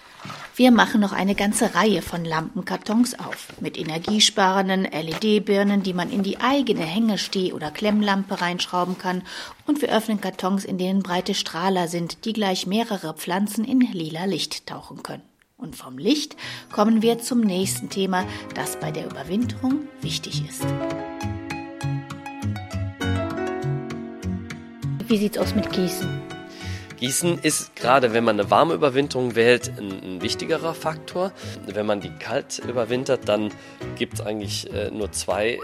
Wir 0.55 0.71
machen 0.71 1.01
noch 1.01 1.11
eine 1.11 1.35
ganze 1.35 1.75
Reihe 1.75 2.01
von 2.01 2.23
Lampenkartons 2.23 3.19
auf. 3.19 3.49
Mit 3.59 3.77
energiesparenden 3.77 4.85
LED-Birnen, 4.85 5.83
die 5.83 5.93
man 5.93 6.09
in 6.09 6.23
die 6.23 6.39
eigene 6.39 6.85
Hängesteh- 6.85 7.53
oder 7.53 7.71
Klemmlampe 7.71 8.39
reinschrauben 8.39 8.97
kann. 8.97 9.23
Und 9.67 9.81
wir 9.81 9.93
öffnen 9.93 10.21
Kartons, 10.21 10.63
in 10.63 10.77
denen 10.77 11.03
breite 11.03 11.33
Strahler 11.33 11.89
sind, 11.89 12.23
die 12.23 12.31
gleich 12.31 12.67
mehrere 12.67 13.13
Pflanzen 13.13 13.65
in 13.65 13.81
lila 13.81 14.23
Licht 14.23 14.67
tauchen 14.67 15.03
können. 15.03 15.23
Und 15.61 15.75
vom 15.75 15.99
Licht 15.99 16.35
kommen 16.71 17.03
wir 17.03 17.19
zum 17.19 17.41
nächsten 17.41 17.87
Thema, 17.89 18.25
das 18.55 18.79
bei 18.79 18.89
der 18.91 19.05
Überwinterung 19.05 19.87
wichtig 20.01 20.43
ist. 20.49 20.65
Wie 25.07 25.17
sieht's 25.17 25.37
aus 25.37 25.53
mit 25.53 25.71
Gießen? 25.71 26.09
Gießen 26.99 27.37
ist 27.43 27.75
gerade, 27.75 28.11
wenn 28.11 28.23
man 28.23 28.39
eine 28.39 28.49
warme 28.49 28.73
Überwinterung 28.73 29.35
wählt, 29.35 29.71
ein, 29.77 29.91
ein 29.91 30.21
wichtigerer 30.23 30.73
Faktor. 30.73 31.31
Wenn 31.67 31.85
man 31.85 32.01
die 32.01 32.09
kalt 32.09 32.59
überwintert, 32.67 33.29
dann 33.29 33.51
gibt 33.97 34.15
es 34.15 34.21
eigentlich 34.21 34.71
äh, 34.73 34.89
nur 34.89 35.11
zwei 35.11 35.53
äh, 35.53 35.59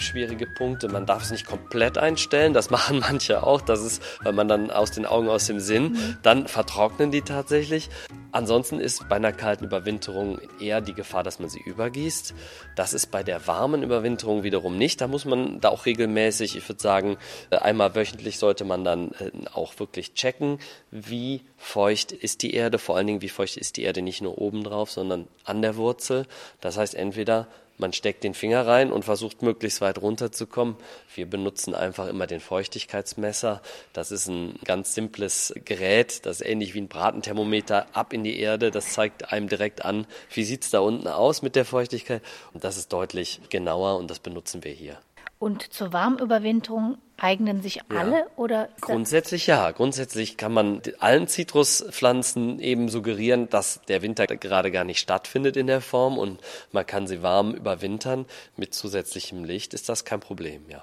schwierige 0.00 0.46
Punkte. 0.46 0.88
Man 0.88 1.06
darf 1.06 1.22
es 1.22 1.30
nicht 1.30 1.46
komplett 1.46 1.98
einstellen, 1.98 2.52
das 2.54 2.70
machen 2.70 3.00
manche 3.00 3.42
auch. 3.42 3.60
Das 3.60 3.82
ist, 3.82 4.02
weil 4.22 4.32
man 4.32 4.48
dann 4.48 4.70
aus 4.70 4.90
den 4.90 5.06
Augen, 5.06 5.28
aus 5.28 5.46
dem 5.46 5.60
Sinn, 5.60 5.92
mhm. 5.92 6.18
dann 6.22 6.48
vertrocknen 6.48 7.10
die 7.10 7.22
tatsächlich. 7.22 7.88
Ansonsten 8.32 8.78
ist 8.78 9.08
bei 9.08 9.16
einer 9.16 9.32
kalten 9.32 9.64
Überwinterung 9.64 10.38
eher 10.60 10.80
die 10.80 10.94
Gefahr, 10.94 11.24
dass 11.24 11.40
man 11.40 11.48
sie 11.48 11.60
übergießt. 11.60 12.34
Das 12.76 12.94
ist 12.94 13.10
bei 13.10 13.22
der 13.22 13.46
warmen 13.46 13.82
Überwinterung 13.82 14.44
wiederum 14.44 14.78
nicht. 14.78 15.00
Da 15.00 15.08
muss 15.08 15.24
man 15.24 15.60
da 15.60 15.70
auch 15.70 15.86
regelmäßig, 15.86 16.56
ich 16.56 16.68
würde 16.68 16.80
sagen, 16.80 17.16
äh, 17.50 17.56
einmal 17.56 17.94
wöchentlich 17.94 18.38
sollte 18.38 18.64
man 18.64 18.84
dann 18.84 19.10
äh, 19.12 19.30
auch 19.52 19.78
wirklich 19.78 20.14
checken, 20.14 20.58
wie 20.90 21.42
feucht 21.56 22.12
ist 22.12 22.42
die 22.42 22.54
Erde, 22.54 22.78
vor 22.78 22.96
allen 22.96 23.06
Dingen 23.06 23.22
wie 23.22 23.28
feucht 23.28 23.56
ist 23.56 23.76
die 23.76 23.82
Erde 23.82 24.02
nicht 24.02 24.22
nur 24.22 24.38
oben 24.38 24.62
drauf, 24.62 24.90
sondern 24.90 25.26
an 25.44 25.62
der 25.62 25.76
Wurzel. 25.76 26.26
Das 26.60 26.76
heißt, 26.76 26.94
entweder 26.94 27.48
man 27.80 27.92
steckt 27.92 28.24
den 28.24 28.34
Finger 28.34 28.66
rein 28.66 28.92
und 28.92 29.04
versucht 29.04 29.42
möglichst 29.42 29.80
weit 29.80 30.00
runterzukommen. 30.00 30.76
Wir 31.14 31.28
benutzen 31.28 31.74
einfach 31.74 32.06
immer 32.06 32.26
den 32.26 32.40
Feuchtigkeitsmesser. 32.40 33.62
Das 33.92 34.12
ist 34.12 34.28
ein 34.28 34.58
ganz 34.64 34.94
simples 34.94 35.52
Gerät, 35.64 36.24
das 36.26 36.40
ist 36.40 36.46
ähnlich 36.46 36.74
wie 36.74 36.80
ein 36.80 36.88
Bratenthermometer 36.88 37.86
ab 37.94 38.12
in 38.12 38.24
die 38.24 38.38
Erde. 38.38 38.70
Das 38.70 38.92
zeigt 38.92 39.32
einem 39.32 39.48
direkt 39.48 39.84
an, 39.84 40.06
wie 40.32 40.44
sieht 40.44 40.64
es 40.64 40.70
da 40.70 40.80
unten 40.80 41.08
aus 41.08 41.42
mit 41.42 41.56
der 41.56 41.64
Feuchtigkeit. 41.64 42.22
Und 42.52 42.64
das 42.64 42.76
ist 42.76 42.92
deutlich 42.92 43.40
genauer 43.48 43.96
und 43.98 44.10
das 44.10 44.20
benutzen 44.20 44.62
wir 44.62 44.72
hier. 44.72 44.98
Und 45.38 45.72
zur 45.72 45.94
Warmüberwinterung 45.94 46.98
eignen 47.20 47.62
sich 47.62 47.82
alle 47.88 48.18
ja. 48.20 48.26
oder? 48.36 48.68
Grundsätzlich 48.80 49.46
ja. 49.46 49.70
Grundsätzlich 49.70 50.36
kann 50.36 50.52
man 50.52 50.82
allen 50.98 51.28
Zitruspflanzen 51.28 52.58
eben 52.60 52.88
suggerieren, 52.88 53.48
dass 53.48 53.80
der 53.88 54.02
Winter 54.02 54.26
gerade 54.26 54.70
gar 54.70 54.84
nicht 54.84 55.00
stattfindet 55.00 55.56
in 55.56 55.66
der 55.66 55.80
Form 55.80 56.18
und 56.18 56.40
man 56.72 56.86
kann 56.86 57.06
sie 57.06 57.22
warm 57.22 57.54
überwintern. 57.54 58.26
Mit 58.56 58.74
zusätzlichem 58.74 59.44
Licht 59.44 59.74
ist 59.74 59.88
das 59.88 60.04
kein 60.04 60.20
Problem, 60.20 60.62
ja. 60.68 60.82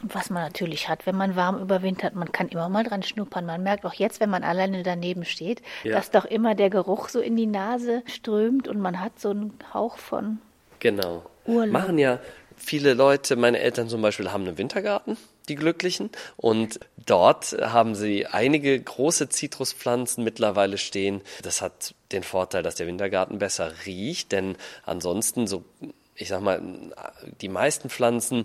Was 0.00 0.30
man 0.30 0.44
natürlich 0.44 0.88
hat, 0.88 1.06
wenn 1.06 1.16
man 1.16 1.34
warm 1.34 1.60
überwintert, 1.60 2.14
man 2.14 2.30
kann 2.30 2.48
immer 2.48 2.68
mal 2.68 2.84
dran 2.84 3.02
schnuppern. 3.02 3.44
Man 3.44 3.64
merkt 3.64 3.84
auch 3.84 3.94
jetzt, 3.94 4.20
wenn 4.20 4.30
man 4.30 4.44
alleine 4.44 4.84
daneben 4.84 5.24
steht, 5.24 5.60
ja. 5.82 5.96
dass 5.96 6.12
doch 6.12 6.24
immer 6.24 6.54
der 6.54 6.70
Geruch 6.70 7.08
so 7.08 7.18
in 7.18 7.34
die 7.34 7.46
Nase 7.46 8.04
strömt 8.06 8.68
und 8.68 8.80
man 8.80 9.00
hat 9.00 9.18
so 9.18 9.30
einen 9.30 9.58
Hauch 9.74 9.98
von 9.98 10.38
Genau. 10.78 11.24
Urlaub. 11.46 11.72
Machen 11.72 11.98
ja 11.98 12.20
viele 12.56 12.94
Leute, 12.94 13.36
meine 13.36 13.58
Eltern 13.58 13.88
zum 13.88 14.02
Beispiel, 14.02 14.30
haben 14.30 14.46
einen 14.46 14.58
Wintergarten, 14.58 15.16
die 15.48 15.54
Glücklichen. 15.54 16.10
Und 16.36 16.80
dort 16.96 17.56
haben 17.60 17.94
sie 17.94 18.26
einige 18.26 18.78
große 18.80 19.28
Zitruspflanzen 19.28 20.24
mittlerweile 20.24 20.78
stehen. 20.78 21.22
Das 21.42 21.62
hat 21.62 21.94
den 22.12 22.22
Vorteil, 22.22 22.62
dass 22.62 22.76
der 22.76 22.86
Wintergarten 22.86 23.38
besser 23.38 23.72
riecht, 23.86 24.32
denn 24.32 24.56
ansonsten 24.84 25.46
so 25.46 25.64
ich 26.20 26.28
sag 26.28 26.40
mal, 26.40 26.60
die 27.40 27.48
meisten 27.48 27.90
Pflanzen 27.90 28.44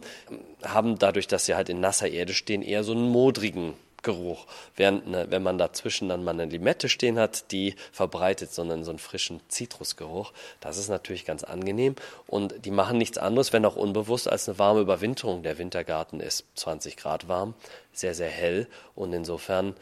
haben 0.64 1.00
dadurch, 1.00 1.28
dass 1.28 1.48
sie 1.48 1.56
halt 1.56 1.70
in 1.70 1.80
nasser 1.80 2.08
Erde 2.08 2.36
stehen, 2.36 2.62
eher 2.62 2.84
so 2.84 2.92
einen 2.92 3.10
modrigen 3.10 3.74
Geruch. 4.04 4.46
Während, 4.76 5.08
ne, 5.08 5.28
wenn 5.30 5.42
man 5.42 5.58
dazwischen 5.58 6.10
dann 6.10 6.24
mal 6.24 6.32
eine 6.32 6.46
Limette 6.46 6.90
stehen 6.90 7.18
hat, 7.18 7.52
die 7.52 7.76
verbreitet, 7.92 8.54
sondern 8.54 8.84
so 8.84 8.92
einen 8.92 9.00
frischen 9.00 9.42
Zitrusgeruch, 9.48 10.34
das 10.60 10.78
ist 10.78 10.90
natürlich 10.90 11.26
ganz 11.26 11.44
angenehm. 11.44 11.96
Und 12.28 12.66
die 12.66 12.72
machen 12.72 12.98
nichts 12.98 13.18
anderes, 13.18 13.54
wenn 13.54 13.66
auch 13.66 13.76
unbewusst, 13.76 14.28
als 14.28 14.48
eine 14.48 14.60
warme 14.60 14.82
Überwinterung. 14.82 15.44
Der 15.44 15.58
Wintergarten 15.58 16.20
ist 16.20 16.46
20 16.56 16.98
Grad 16.98 17.28
warm, 17.28 17.56
sehr, 17.94 18.14
sehr 18.14 18.30
hell 18.30 18.68
und 18.96 19.14
insofern 19.14 19.76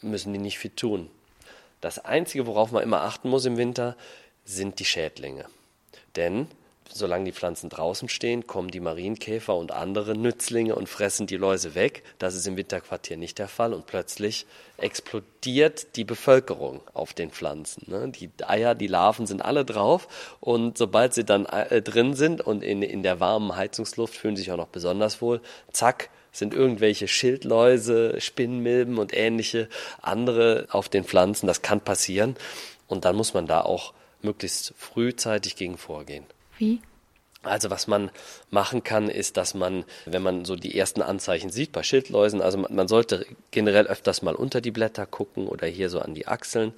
müssen 0.00 0.32
die 0.32 0.38
nicht 0.38 0.58
viel 0.58 0.70
tun. 0.70 1.10
Das 1.80 2.04
Einzige, 2.04 2.46
worauf 2.46 2.70
man 2.70 2.82
immer 2.82 3.02
achten 3.02 3.28
muss 3.28 3.44
im 3.44 3.56
Winter, 3.56 3.96
sind 4.44 4.78
die 4.78 4.84
Schädlinge. 4.84 5.44
Denn 6.16 6.46
solange 6.88 7.24
die 7.24 7.32
Pflanzen 7.32 7.70
draußen 7.70 8.08
stehen, 8.08 8.46
kommen 8.46 8.70
die 8.70 8.80
Marienkäfer 8.80 9.56
und 9.56 9.72
andere 9.72 10.16
Nützlinge 10.16 10.74
und 10.74 10.88
fressen 10.88 11.26
die 11.26 11.36
Läuse 11.36 11.74
weg. 11.74 12.02
Das 12.18 12.34
ist 12.34 12.46
im 12.46 12.56
Winterquartier 12.56 13.16
nicht 13.16 13.38
der 13.38 13.48
Fall 13.48 13.72
und 13.72 13.86
plötzlich 13.86 14.46
explodiert 14.76 15.96
die 15.96 16.04
Bevölkerung 16.04 16.80
auf 16.92 17.12
den 17.12 17.30
Pflanzen. 17.30 17.84
Ne? 17.86 18.08
Die 18.08 18.30
Eier, 18.46 18.74
die 18.74 18.86
Larven 18.86 19.26
sind 19.26 19.42
alle 19.42 19.64
drauf 19.64 20.08
und 20.40 20.76
sobald 20.76 21.14
sie 21.14 21.24
dann 21.24 21.46
äh, 21.46 21.82
drin 21.82 22.14
sind 22.14 22.40
und 22.40 22.62
in, 22.62 22.82
in 22.82 23.02
der 23.02 23.20
warmen 23.20 23.56
Heizungsluft 23.56 24.14
fühlen 24.14 24.36
sich 24.36 24.50
auch 24.50 24.56
noch 24.56 24.68
besonders 24.68 25.22
wohl, 25.22 25.40
zack, 25.72 26.10
sind 26.32 26.54
irgendwelche 26.54 27.08
Schildläuse, 27.08 28.20
Spinnmilben 28.20 28.98
und 28.98 29.14
ähnliche 29.14 29.68
andere 30.00 30.66
auf 30.70 30.88
den 30.88 31.04
Pflanzen. 31.04 31.46
Das 31.46 31.62
kann 31.62 31.80
passieren 31.80 32.36
und 32.88 33.04
dann 33.04 33.16
muss 33.16 33.34
man 33.34 33.46
da 33.46 33.60
auch 33.60 33.92
möglichst 34.22 34.72
frühzeitig 34.76 35.56
gegen 35.56 35.76
vorgehen. 35.76 36.24
Wie? 36.58 36.80
Also 37.42 37.70
was 37.70 37.88
man 37.88 38.10
machen 38.50 38.84
kann, 38.84 39.08
ist, 39.08 39.36
dass 39.36 39.54
man, 39.54 39.84
wenn 40.06 40.22
man 40.22 40.44
so 40.44 40.54
die 40.54 40.78
ersten 40.78 41.02
Anzeichen 41.02 41.50
sieht 41.50 41.72
bei 41.72 41.82
Schildläusen, 41.82 42.40
also 42.40 42.58
man, 42.58 42.72
man, 42.72 42.86
sollte 42.86 43.26
generell 43.50 43.88
öfters 43.88 44.22
mal 44.22 44.36
unter 44.36 44.60
die 44.60 44.70
Blätter 44.70 45.06
gucken 45.06 45.48
oder 45.48 45.66
hier 45.66 45.90
so 45.90 45.98
an 45.98 46.14
die 46.14 46.28
Achseln, 46.28 46.72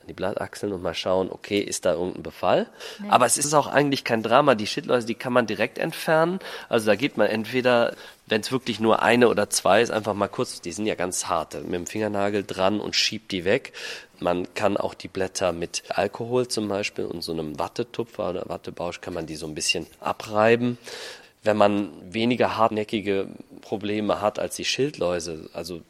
an 0.00 0.06
die 0.06 0.14
Blattachseln 0.14 0.72
und 0.72 0.82
mal 0.82 0.94
schauen, 0.94 1.30
okay, 1.30 1.60
ist 1.60 1.84
da 1.84 1.92
irgendein 1.92 2.22
Befall? 2.22 2.66
Nee. 3.00 3.10
Aber 3.10 3.26
es 3.26 3.36
ist 3.36 3.52
auch 3.52 3.66
eigentlich 3.66 4.04
kein 4.04 4.22
Drama. 4.22 4.54
Die 4.54 4.66
Schildläuse, 4.66 5.06
die 5.06 5.14
kann 5.14 5.32
man 5.32 5.46
direkt 5.46 5.78
entfernen. 5.78 6.38
Also 6.68 6.86
da 6.86 6.96
geht 6.96 7.16
man 7.16 7.26
entweder, 7.26 7.94
wenn 8.26 8.40
es 8.40 8.50
wirklich 8.50 8.80
nur 8.80 9.02
eine 9.02 9.28
oder 9.28 9.50
zwei 9.50 9.82
ist, 9.82 9.90
einfach 9.90 10.14
mal 10.14 10.28
kurz, 10.28 10.60
die 10.60 10.72
sind 10.72 10.86
ja 10.86 10.94
ganz 10.94 11.26
hart, 11.26 11.54
mit 11.54 11.74
dem 11.74 11.86
Fingernagel 11.86 12.44
dran 12.44 12.80
und 12.80 12.96
schiebt 12.96 13.30
die 13.32 13.44
weg. 13.44 13.72
Man 14.20 14.52
kann 14.54 14.76
auch 14.76 14.94
die 14.94 15.08
Blätter 15.08 15.52
mit 15.52 15.82
Alkohol 15.88 16.48
zum 16.48 16.68
Beispiel 16.68 17.04
und 17.04 17.22
so 17.22 17.32
einem 17.32 17.58
Wattetupfer 17.58 18.30
oder 18.30 18.48
Wattebausch 18.48 19.00
kann 19.00 19.14
man 19.14 19.26
die 19.26 19.36
so 19.36 19.46
ein 19.46 19.54
bisschen 19.54 19.86
abreiben. 20.00 20.78
Wenn 21.42 21.56
man 21.56 21.90
weniger 22.12 22.58
hartnäckige 22.58 23.28
Probleme 23.62 24.20
hat 24.20 24.38
als 24.38 24.56
die 24.56 24.66
Schildläuse, 24.66 25.48
also 25.54 25.80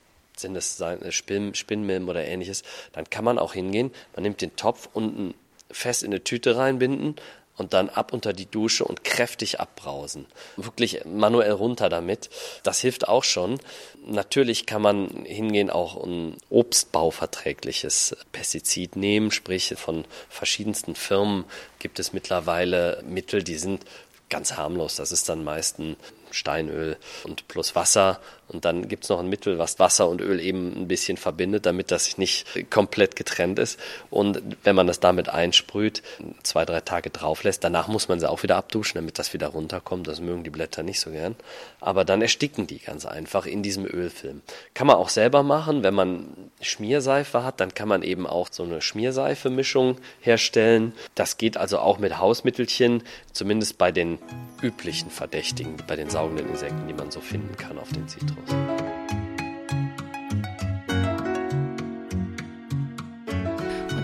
sind 0.40 0.56
es 0.56 0.82
Spinn, 1.10 1.54
Spinnmilben 1.54 2.08
oder 2.08 2.24
ähnliches, 2.24 2.62
dann 2.92 3.08
kann 3.08 3.24
man 3.24 3.38
auch 3.38 3.54
hingehen. 3.54 3.92
Man 4.14 4.22
nimmt 4.22 4.40
den 4.40 4.56
Topf 4.56 4.88
unten 4.92 5.34
fest 5.70 6.02
in 6.02 6.10
eine 6.10 6.24
Tüte 6.24 6.56
reinbinden, 6.56 7.16
und 7.60 7.74
dann 7.74 7.90
ab 7.90 8.14
unter 8.14 8.32
die 8.32 8.46
Dusche 8.46 8.84
und 8.86 9.04
kräftig 9.04 9.60
abbrausen. 9.60 10.24
Wirklich 10.56 11.04
manuell 11.04 11.52
runter 11.52 11.90
damit. 11.90 12.30
Das 12.62 12.80
hilft 12.80 13.06
auch 13.06 13.22
schon. 13.22 13.60
Natürlich 14.06 14.64
kann 14.64 14.80
man 14.80 15.26
hingehen 15.26 15.68
auch 15.68 16.02
ein 16.02 16.38
obstbauverträgliches 16.48 18.16
Pestizid 18.32 18.96
nehmen, 18.96 19.30
sprich 19.30 19.74
von 19.76 20.06
verschiedensten 20.30 20.94
Firmen 20.94 21.44
gibt 21.78 21.98
es 21.98 22.14
mittlerweile 22.14 23.04
Mittel, 23.06 23.42
die 23.42 23.58
sind 23.58 23.84
ganz 24.30 24.54
harmlos. 24.56 24.96
Das 24.96 25.12
ist 25.12 25.28
dann 25.28 25.44
meist 25.44 25.78
ein 25.78 25.96
Steinöl 26.32 26.96
und 27.24 27.48
plus 27.48 27.74
Wasser. 27.74 28.20
Und 28.48 28.64
dann 28.64 28.88
gibt 28.88 29.04
es 29.04 29.10
noch 29.10 29.20
ein 29.20 29.28
Mittel, 29.28 29.58
was 29.58 29.78
Wasser 29.78 30.08
und 30.08 30.20
Öl 30.20 30.40
eben 30.40 30.72
ein 30.76 30.88
bisschen 30.88 31.16
verbindet, 31.16 31.66
damit 31.66 31.92
das 31.92 32.18
nicht 32.18 32.68
komplett 32.68 33.14
getrennt 33.14 33.60
ist. 33.60 33.78
Und 34.10 34.42
wenn 34.64 34.74
man 34.74 34.88
das 34.88 34.98
damit 34.98 35.28
einsprüht, 35.28 36.02
zwei, 36.42 36.64
drei 36.64 36.80
Tage 36.80 37.10
drauf 37.10 37.44
lässt, 37.44 37.62
danach 37.62 37.86
muss 37.86 38.08
man 38.08 38.18
sie 38.18 38.28
auch 38.28 38.42
wieder 38.42 38.56
abduschen, 38.56 38.96
damit 38.96 39.20
das 39.20 39.32
wieder 39.34 39.48
runterkommt. 39.48 40.08
Das 40.08 40.20
mögen 40.20 40.42
die 40.42 40.50
Blätter 40.50 40.82
nicht 40.82 40.98
so 40.98 41.12
gern. 41.12 41.36
Aber 41.80 42.04
dann 42.04 42.22
ersticken 42.22 42.66
die 42.66 42.80
ganz 42.80 43.06
einfach 43.06 43.46
in 43.46 43.62
diesem 43.62 43.86
Ölfilm. 43.86 44.42
Kann 44.74 44.88
man 44.88 44.96
auch 44.96 45.10
selber 45.10 45.44
machen. 45.44 45.84
Wenn 45.84 45.94
man 45.94 46.26
Schmierseife 46.60 47.44
hat, 47.44 47.60
dann 47.60 47.72
kann 47.72 47.88
man 47.88 48.02
eben 48.02 48.26
auch 48.26 48.48
so 48.50 48.64
eine 48.64 48.82
Schmierseife-Mischung 48.82 49.98
herstellen. 50.20 50.92
Das 51.14 51.38
geht 51.38 51.56
also 51.56 51.78
auch 51.78 51.98
mit 51.98 52.18
Hausmittelchen, 52.18 53.04
zumindest 53.32 53.78
bei 53.78 53.92
den 53.92 54.18
üblichen 54.60 55.10
Verdächtigen, 55.10 55.76
bei 55.86 55.94
den 55.94 56.10
saugenden 56.20 56.50
Insekten, 56.50 56.86
die 56.86 56.92
man 56.92 57.10
so 57.10 57.18
finden 57.18 57.56
kann 57.56 57.78
auf 57.78 57.88
den 57.92 58.06
Zitrus. 58.06 58.89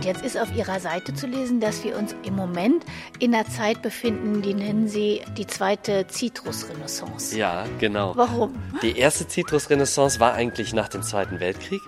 Jetzt 0.07 0.23
ist 0.23 0.39
auf 0.39 0.55
Ihrer 0.55 0.79
Seite 0.79 1.15
zu 1.15 1.27
lesen, 1.27 1.61
dass 1.61 1.83
wir 1.83 1.99
uns 1.99 2.15
im 2.23 2.37
Moment 2.37 2.85
in 3.19 3.35
einer 3.35 3.47
Zeit 3.49 3.83
befinden, 3.83 4.41
die 4.41 4.55
nennen 4.55 4.89
Sie 4.89 5.21
die 5.37 5.47
zweite 5.47 6.07
Zitrusrenaissance. 6.07 7.37
Ja, 7.37 7.67
genau. 7.79 8.13
Warum? 8.17 8.55
Die 8.83 8.97
erste 8.97 9.27
Zitrusrenaissance 9.27 10.21
war 10.21 10.33
eigentlich 10.35 10.73
nach 10.73 10.89
dem 10.89 11.03
Zweiten 11.03 11.41
Weltkrieg, 11.41 11.81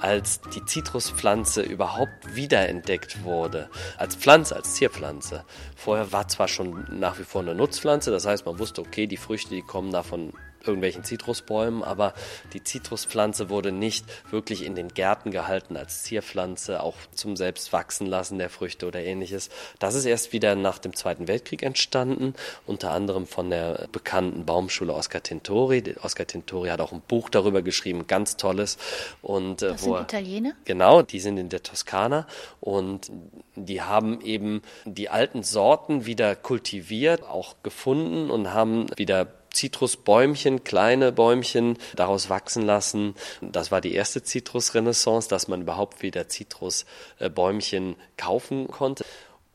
als 0.00 0.40
die 0.54 0.64
Zitruspflanze 0.64 1.62
überhaupt 1.62 2.34
wiederentdeckt 2.34 3.24
wurde. 3.24 3.68
Als 3.98 4.16
Pflanze, 4.16 4.56
als 4.56 4.74
Zierpflanze. 4.74 5.44
Vorher 5.76 6.12
war 6.12 6.28
zwar 6.28 6.48
schon 6.48 6.86
nach 6.98 7.18
wie 7.18 7.24
vor 7.24 7.42
eine 7.42 7.54
Nutzpflanze, 7.54 8.10
das 8.10 8.26
heißt, 8.26 8.46
man 8.46 8.58
wusste, 8.58 8.80
okay, 8.80 9.06
die 9.06 9.18
Früchte, 9.18 9.54
die 9.54 9.62
kommen 9.62 9.92
davon 9.92 10.32
irgendwelchen 10.66 11.04
Zitrusbäumen, 11.04 11.82
aber 11.82 12.14
die 12.52 12.62
Zitruspflanze 12.62 13.50
wurde 13.50 13.72
nicht 13.72 14.04
wirklich 14.30 14.64
in 14.64 14.74
den 14.74 14.88
Gärten 14.88 15.30
gehalten 15.30 15.76
als 15.76 16.02
Zierpflanze, 16.02 16.82
auch 16.82 16.96
zum 17.14 17.36
Selbstwachsen 17.36 18.06
lassen 18.06 18.38
der 18.38 18.50
Früchte 18.50 18.86
oder 18.86 19.00
ähnliches. 19.00 19.50
Das 19.78 19.94
ist 19.94 20.04
erst 20.04 20.32
wieder 20.32 20.54
nach 20.54 20.78
dem 20.78 20.94
Zweiten 20.94 21.28
Weltkrieg 21.28 21.62
entstanden, 21.62 22.34
unter 22.66 22.90
anderem 22.92 23.26
von 23.26 23.50
der 23.50 23.88
bekannten 23.92 24.44
Baumschule 24.44 24.94
Oscar 24.94 25.22
Tintori. 25.22 25.94
Oscar 26.02 26.26
Tintori 26.26 26.68
hat 26.68 26.80
auch 26.80 26.92
ein 26.92 27.02
Buch 27.06 27.28
darüber 27.28 27.62
geschrieben, 27.62 28.06
ganz 28.06 28.36
tolles. 28.36 28.78
Und, 29.22 29.62
äh, 29.62 29.68
das 29.68 29.82
sind 29.82 29.94
Italiener? 29.94 30.52
Genau, 30.64 31.02
die 31.02 31.20
sind 31.20 31.38
in 31.38 31.48
der 31.48 31.62
Toskana 31.62 32.26
und 32.60 33.10
die 33.54 33.82
haben 33.82 34.20
eben 34.20 34.62
die 34.84 35.08
alten 35.08 35.42
Sorten 35.42 36.06
wieder 36.06 36.36
kultiviert, 36.36 37.22
auch 37.22 37.56
gefunden 37.62 38.30
und 38.30 38.52
haben 38.52 38.86
wieder 38.96 39.26
Zitrusbäumchen, 39.56 40.64
kleine 40.64 41.12
Bäumchen 41.12 41.78
daraus 41.96 42.28
wachsen 42.30 42.62
lassen. 42.62 43.14
Das 43.40 43.70
war 43.70 43.80
die 43.80 43.94
erste 43.94 44.22
Zitrusrenaissance, 44.22 45.28
dass 45.28 45.48
man 45.48 45.62
überhaupt 45.62 46.02
wieder 46.02 46.28
Zitrusbäumchen 46.28 47.96
kaufen 48.16 48.68
konnte. 48.68 49.04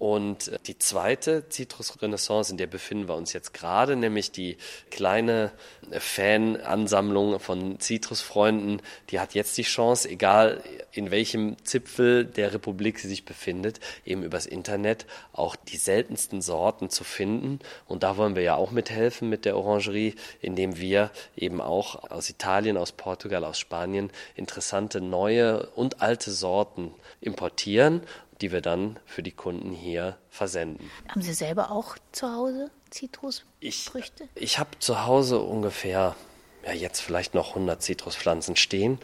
Und 0.02 0.52
die 0.66 0.80
zweite 0.80 1.48
Zitrusrenaissance, 1.50 2.52
in 2.52 2.58
der 2.58 2.66
befinden 2.66 3.08
wir 3.08 3.14
uns 3.14 3.34
jetzt 3.34 3.54
gerade, 3.54 3.96
nämlich 3.96 4.32
die 4.32 4.58
kleine 4.90 5.52
Fanansammlung 5.92 7.40
von 7.40 7.80
Zitrusfreunden, 7.80 8.82
die 9.12 9.20
hat 9.20 9.36
jetzt 9.36 9.60
die 9.60 9.62
Chance, 9.62 10.10
egal 10.10 10.64
in 10.92 11.12
welchem 11.12 11.56
Zipfel 11.66 12.26
der 12.26 12.52
Republik 12.52 12.98
sie 12.98 13.10
sich 13.10 13.26
befindet, 13.26 13.80
eben 14.04 14.24
übers 14.24 14.48
Internet 14.48 15.06
auch 15.34 15.56
die 15.56 15.78
seltensten 15.78 16.42
Sorten 16.42 16.90
zu 16.90 17.04
finden. 17.04 17.60
Und 17.86 18.02
da 18.02 18.18
wollen 18.18 18.36
wir 18.36 18.42
ja 18.42 18.56
auch 18.56 18.72
mithelfen 18.72 19.30
mit 19.30 19.46
der 19.46 19.56
Orangerie, 19.56 20.16
indem 20.42 20.80
wir 20.80 21.12
eben 21.38 21.62
auch 21.62 22.10
aus 22.10 22.28
Italien, 22.28 22.76
aus 22.76 22.92
Portugal, 22.92 23.44
aus 23.44 23.60
Spanien 23.60 24.10
interessante 24.34 25.00
neue 25.00 25.68
und 25.76 26.02
alte 26.02 26.32
Sorten 26.32 26.92
importieren 27.20 28.02
die 28.42 28.52
wir 28.52 28.62
dann 28.62 29.00
für 29.06 29.24
die 29.24 29.32
Kunden 29.32 29.72
hier 29.72 30.18
versenden. 30.30 30.90
Haben 31.08 31.22
Sie 31.22 31.34
selber 31.34 31.72
auch 31.72 31.98
zu 32.12 32.32
Hause 32.32 32.72
Zitrusfrüchte? 32.90 34.28
Ich, 34.36 34.42
ich 34.44 34.60
habe 34.60 34.72
zu 34.80 35.06
Hause 35.06 35.40
ungefähr, 35.40 36.16
ja 36.66 36.74
jetzt 36.74 37.02
vielleicht 37.02 37.34
noch 37.34 37.50
100 37.50 37.82
Zitruspflanzen 37.82 38.56
stehen. 38.56 39.00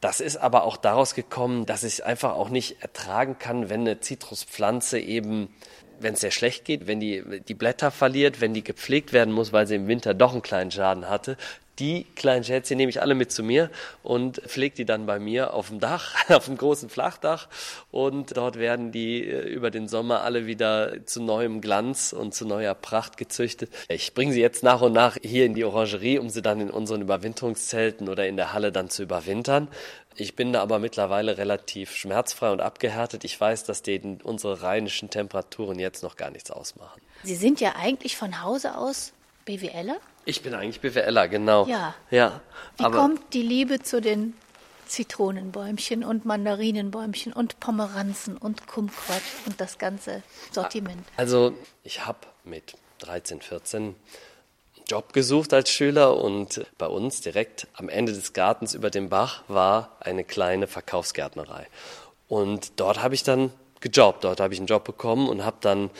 Das 0.00 0.20
ist 0.20 0.36
aber 0.36 0.64
auch 0.64 0.78
daraus 0.78 1.14
gekommen, 1.14 1.66
dass 1.66 1.84
ich 1.84 2.04
einfach 2.04 2.32
auch 2.32 2.48
nicht 2.48 2.80
ertragen 2.80 3.38
kann, 3.38 3.68
wenn 3.68 3.80
eine 3.80 4.00
Zitruspflanze 4.00 4.98
eben 4.98 5.54
wenn 6.02 6.14
es 6.14 6.20
sehr 6.20 6.30
schlecht 6.30 6.64
geht, 6.64 6.86
wenn 6.86 6.98
die 6.98 7.42
die 7.46 7.54
Blätter 7.54 7.90
verliert, 7.90 8.40
wenn 8.40 8.54
die 8.54 8.64
gepflegt 8.64 9.12
werden 9.12 9.34
muss, 9.34 9.52
weil 9.52 9.66
sie 9.66 9.74
im 9.74 9.86
Winter 9.86 10.14
doch 10.14 10.32
einen 10.32 10.40
kleinen 10.40 10.70
Schaden 10.70 11.10
hatte, 11.10 11.36
die 11.80 12.04
kleinen 12.14 12.44
Schätzchen 12.44 12.76
nehme 12.76 12.90
ich 12.90 13.00
alle 13.00 13.14
mit 13.14 13.32
zu 13.32 13.42
mir 13.42 13.70
und 14.02 14.36
pflege 14.42 14.76
die 14.76 14.84
dann 14.84 15.06
bei 15.06 15.18
mir 15.18 15.54
auf 15.54 15.68
dem 15.68 15.80
Dach, 15.80 16.14
auf 16.28 16.44
dem 16.44 16.56
großen 16.56 16.90
Flachdach. 16.90 17.48
Und 17.90 18.36
dort 18.36 18.58
werden 18.58 18.92
die 18.92 19.26
äh, 19.26 19.48
über 19.48 19.70
den 19.70 19.88
Sommer 19.88 20.22
alle 20.22 20.46
wieder 20.46 21.04
zu 21.06 21.22
neuem 21.22 21.60
Glanz 21.60 22.12
und 22.12 22.34
zu 22.34 22.46
neuer 22.46 22.74
Pracht 22.74 23.16
gezüchtet. 23.16 23.70
Ich 23.88 24.14
bringe 24.14 24.32
sie 24.32 24.40
jetzt 24.40 24.62
nach 24.62 24.82
und 24.82 24.92
nach 24.92 25.16
hier 25.22 25.46
in 25.46 25.54
die 25.54 25.64
Orangerie, 25.64 26.18
um 26.18 26.28
sie 26.28 26.42
dann 26.42 26.60
in 26.60 26.70
unseren 26.70 27.00
Überwinterungszelten 27.00 28.08
oder 28.08 28.28
in 28.28 28.36
der 28.36 28.52
Halle 28.52 28.70
dann 28.70 28.90
zu 28.90 29.02
überwintern. 29.02 29.68
Ich 30.16 30.36
bin 30.36 30.52
da 30.52 30.60
aber 30.60 30.78
mittlerweile 30.78 31.38
relativ 31.38 31.96
schmerzfrei 31.96 32.50
und 32.50 32.60
abgehärtet. 32.60 33.24
Ich 33.24 33.40
weiß, 33.40 33.64
dass 33.64 33.82
denen 33.82 34.20
unsere 34.20 34.62
rheinischen 34.62 35.08
Temperaturen 35.08 35.78
jetzt 35.78 36.02
noch 36.02 36.16
gar 36.16 36.30
nichts 36.30 36.50
ausmachen. 36.50 37.00
Sie 37.22 37.36
sind 37.36 37.60
ja 37.60 37.74
eigentlich 37.76 38.16
von 38.16 38.42
Hause 38.42 38.76
aus 38.76 39.12
BWLer? 39.46 39.96
Ich 40.24 40.42
bin 40.42 40.54
eigentlich 40.54 40.80
BWLer, 40.80 41.28
genau. 41.28 41.66
Ja. 41.66 41.94
ja 42.10 42.40
Wie 42.76 42.84
kommt 42.84 43.34
die 43.34 43.42
Liebe 43.42 43.80
zu 43.80 44.00
den 44.00 44.34
Zitronenbäumchen 44.86 46.04
und 46.04 46.24
Mandarinenbäumchen 46.24 47.32
und 47.32 47.60
Pomeranzen 47.60 48.36
und 48.36 48.66
Kumquat 48.66 49.22
und 49.46 49.60
das 49.60 49.78
ganze 49.78 50.22
Sortiment? 50.52 51.06
Also, 51.16 51.54
ich 51.84 52.06
habe 52.06 52.18
mit 52.44 52.74
13, 52.98 53.40
14 53.40 53.94
Job 54.88 55.12
gesucht 55.12 55.54
als 55.54 55.70
Schüler 55.70 56.16
und 56.16 56.66
bei 56.76 56.86
uns 56.86 57.20
direkt 57.20 57.68
am 57.74 57.88
Ende 57.88 58.12
des 58.12 58.32
Gartens 58.32 58.74
über 58.74 58.90
dem 58.90 59.08
Bach 59.08 59.44
war 59.46 59.96
eine 60.00 60.24
kleine 60.24 60.66
Verkaufsgärtnerei. 60.66 61.68
Und 62.26 62.72
dort 62.80 63.00
habe 63.02 63.14
ich 63.14 63.22
dann 63.22 63.52
gejobbt. 63.80 64.24
Dort 64.24 64.40
habe 64.40 64.54
ich 64.54 64.60
einen 64.60 64.66
Job 64.66 64.84
bekommen 64.84 65.28
und 65.28 65.44
habe 65.44 65.56
dann 65.60 65.90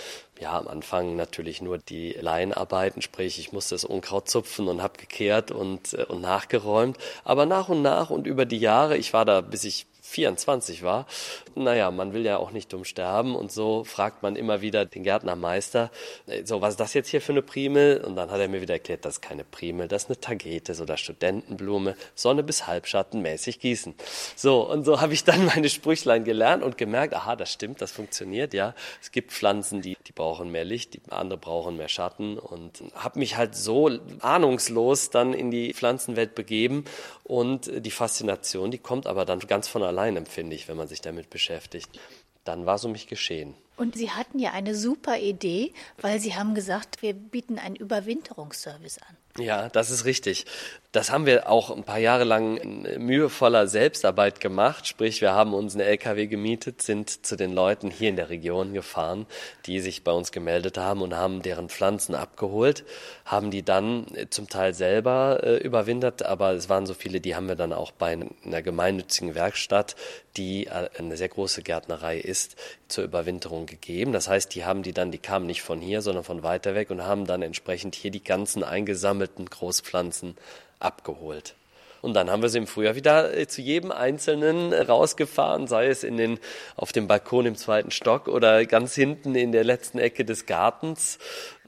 ja, 0.40 0.58
am 0.58 0.68
Anfang 0.68 1.16
natürlich 1.16 1.60
nur 1.60 1.76
die 1.76 2.12
Laienarbeiten, 2.12 3.02
sprich, 3.02 3.38
ich 3.38 3.52
musste 3.52 3.74
das 3.74 3.84
Unkraut 3.84 4.28
zupfen 4.28 4.68
und 4.68 4.82
habe 4.82 4.98
gekehrt 4.98 5.50
und, 5.50 5.92
äh, 5.92 6.04
und 6.04 6.22
nachgeräumt. 6.22 6.96
Aber 7.24 7.44
nach 7.44 7.68
und 7.68 7.82
nach 7.82 8.10
und 8.10 8.26
über 8.26 8.46
die 8.46 8.58
Jahre, 8.58 8.96
ich 8.96 9.12
war 9.12 9.26
da, 9.26 9.42
bis 9.42 9.64
ich 9.64 9.86
24 10.10 10.82
war. 10.82 11.06
Naja, 11.54 11.90
man 11.90 12.12
will 12.12 12.24
ja 12.24 12.36
auch 12.38 12.50
nicht 12.50 12.72
dumm 12.72 12.84
sterben 12.84 13.36
und 13.36 13.52
so 13.52 13.84
fragt 13.84 14.22
man 14.22 14.36
immer 14.36 14.60
wieder 14.60 14.84
den 14.84 15.04
Gärtnermeister, 15.04 15.90
äh, 16.26 16.44
so, 16.44 16.60
was 16.60 16.74
ist 16.74 16.80
das 16.80 16.94
jetzt 16.94 17.08
hier 17.08 17.20
für 17.20 17.32
eine 17.32 17.42
Primel? 17.42 18.02
Und 18.04 18.16
dann 18.16 18.30
hat 18.30 18.40
er 18.40 18.48
mir 18.48 18.60
wieder 18.60 18.74
erklärt, 18.74 19.04
das 19.04 19.14
ist 19.14 19.20
keine 19.20 19.44
Primel, 19.44 19.88
das 19.88 20.04
ist 20.04 20.08
eine 20.10 20.20
Tagetes 20.20 20.80
oder 20.80 20.96
Studentenblume, 20.96 21.96
Sonne 22.14 22.42
bis 22.42 22.66
Halbschatten 22.66 23.22
mäßig 23.22 23.60
gießen. 23.60 23.94
So, 24.34 24.68
und 24.68 24.84
so 24.84 25.00
habe 25.00 25.12
ich 25.12 25.24
dann 25.24 25.44
meine 25.54 25.68
Sprüchlein 25.68 26.24
gelernt 26.24 26.62
und 26.62 26.76
gemerkt, 26.76 27.14
aha, 27.14 27.36
das 27.36 27.52
stimmt, 27.52 27.80
das 27.80 27.92
funktioniert, 27.92 28.52
ja. 28.52 28.74
Es 29.00 29.12
gibt 29.12 29.32
Pflanzen, 29.32 29.80
die, 29.80 29.96
die 30.06 30.12
brauchen 30.12 30.50
mehr 30.50 30.64
Licht, 30.64 30.94
die 30.94 31.00
andere 31.10 31.38
brauchen 31.38 31.76
mehr 31.76 31.88
Schatten 31.88 32.38
und 32.38 32.82
habe 32.94 33.18
mich 33.18 33.36
halt 33.36 33.54
so 33.54 33.90
ahnungslos 34.20 35.10
dann 35.10 35.32
in 35.34 35.50
die 35.50 35.72
Pflanzenwelt 35.72 36.34
begeben 36.34 36.84
und 37.22 37.70
die 37.84 37.90
Faszination, 37.90 38.70
die 38.70 38.78
kommt 38.78 39.06
aber 39.06 39.24
dann 39.24 39.38
ganz 39.40 39.68
von 39.68 39.82
allein 39.82 39.99
allein, 40.00 40.16
empfinde 40.16 40.56
ich, 40.56 40.66
wenn 40.68 40.78
man 40.78 40.88
sich 40.88 41.02
damit 41.02 41.28
beschäftigt. 41.28 42.00
Dann 42.44 42.64
war 42.64 42.76
es 42.76 42.84
um 42.84 42.92
mich 42.92 43.06
geschehen. 43.06 43.54
Und 43.80 43.96
Sie 43.96 44.10
hatten 44.10 44.38
ja 44.38 44.50
eine 44.50 44.74
super 44.74 45.18
Idee, 45.18 45.72
weil 46.02 46.20
Sie 46.20 46.34
haben 46.34 46.54
gesagt, 46.54 47.00
wir 47.00 47.14
bieten 47.14 47.58
einen 47.58 47.76
Überwinterungsservice 47.76 48.98
an. 48.98 49.16
Ja, 49.38 49.68
das 49.68 49.90
ist 49.90 50.04
richtig. 50.04 50.44
Das 50.92 51.12
haben 51.12 51.24
wir 51.24 51.48
auch 51.48 51.70
ein 51.70 51.84
paar 51.84 52.00
Jahre 52.00 52.24
lang 52.24 52.56
in 52.56 53.06
mühevoller 53.06 53.68
Selbstarbeit 53.68 54.40
gemacht. 54.40 54.88
Sprich, 54.88 55.20
wir 55.20 55.32
haben 55.32 55.54
uns 55.54 55.74
eine 55.74 55.84
LKW 55.84 56.26
gemietet, 56.26 56.82
sind 56.82 57.24
zu 57.24 57.36
den 57.36 57.52
Leuten 57.52 57.92
hier 57.92 58.08
in 58.08 58.16
der 58.16 58.28
Region 58.28 58.74
gefahren, 58.74 59.26
die 59.66 59.78
sich 59.78 60.02
bei 60.02 60.10
uns 60.10 60.32
gemeldet 60.32 60.78
haben 60.78 61.00
und 61.00 61.14
haben 61.14 61.42
deren 61.42 61.68
Pflanzen 61.68 62.16
abgeholt, 62.16 62.84
haben 63.24 63.52
die 63.52 63.62
dann 63.62 64.06
zum 64.30 64.48
Teil 64.48 64.74
selber 64.74 65.40
äh, 65.44 65.58
überwintert, 65.58 66.24
aber 66.24 66.52
es 66.54 66.68
waren 66.68 66.86
so 66.86 66.94
viele, 66.94 67.20
die 67.20 67.36
haben 67.36 67.46
wir 67.46 67.54
dann 67.54 67.72
auch 67.72 67.92
bei 67.92 68.18
einer 68.44 68.62
gemeinnützigen 68.62 69.36
Werkstatt, 69.36 69.94
die 70.36 70.66
äh, 70.66 70.88
eine 70.98 71.16
sehr 71.16 71.28
große 71.28 71.62
Gärtnerei 71.62 72.18
ist, 72.18 72.56
zur 72.88 73.04
Überwinterung 73.04 73.66
gegeben. 73.70 74.12
Das 74.12 74.28
heißt, 74.28 74.54
die 74.54 74.66
haben 74.66 74.82
die 74.82 74.92
dann, 74.92 75.10
die 75.10 75.18
kamen 75.18 75.46
nicht 75.46 75.62
von 75.62 75.80
hier, 75.80 76.02
sondern 76.02 76.24
von 76.24 76.42
weiter 76.42 76.74
weg 76.74 76.90
und 76.90 77.06
haben 77.06 77.24
dann 77.24 77.40
entsprechend 77.40 77.94
hier 77.94 78.10
die 78.10 78.22
ganzen 78.22 78.62
eingesammelten 78.62 79.46
Großpflanzen 79.46 80.36
abgeholt. 80.78 81.54
Und 82.02 82.14
dann 82.14 82.30
haben 82.30 82.42
wir 82.42 82.48
sie 82.48 82.58
im 82.58 82.66
Frühjahr 82.66 82.94
wieder 82.94 83.36
äh, 83.36 83.46
zu 83.46 83.60
jedem 83.60 83.92
Einzelnen 83.92 84.72
rausgefahren, 84.72 85.66
sei 85.66 85.88
es 85.88 86.02
in 86.02 86.16
den, 86.16 86.38
auf 86.76 86.92
dem 86.92 87.06
Balkon 87.06 87.46
im 87.46 87.56
zweiten 87.56 87.90
Stock 87.90 88.28
oder 88.28 88.64
ganz 88.64 88.94
hinten 88.94 89.34
in 89.34 89.52
der 89.52 89.64
letzten 89.64 89.98
Ecke 89.98 90.24
des 90.24 90.46
Gartens 90.46 91.18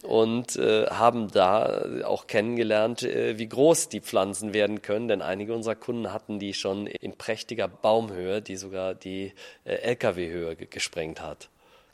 und 0.03 0.57
äh, 0.57 0.87
haben 0.87 1.31
da 1.31 2.05
auch 2.05 2.27
kennengelernt, 2.27 3.03
äh, 3.03 3.38
wie 3.38 3.49
groß 3.49 3.88
die 3.88 4.01
Pflanzen 4.01 4.55
werden 4.55 4.83
können, 4.83 5.09
denn 5.09 5.23
einige 5.23 5.55
unserer 5.55 5.77
Kunden 5.77 6.12
hatten 6.12 6.38
die 6.38 6.55
schon 6.55 6.87
in 6.87 7.17
prächtiger 7.17 7.69
Baumhöhe, 7.69 8.41
die 8.41 8.57
sogar 8.57 8.95
die 8.95 9.33
äh, 9.65 9.75
Lkw-Höhe 9.75 10.57
gesprengt 10.57 11.21
hat. 11.21 11.51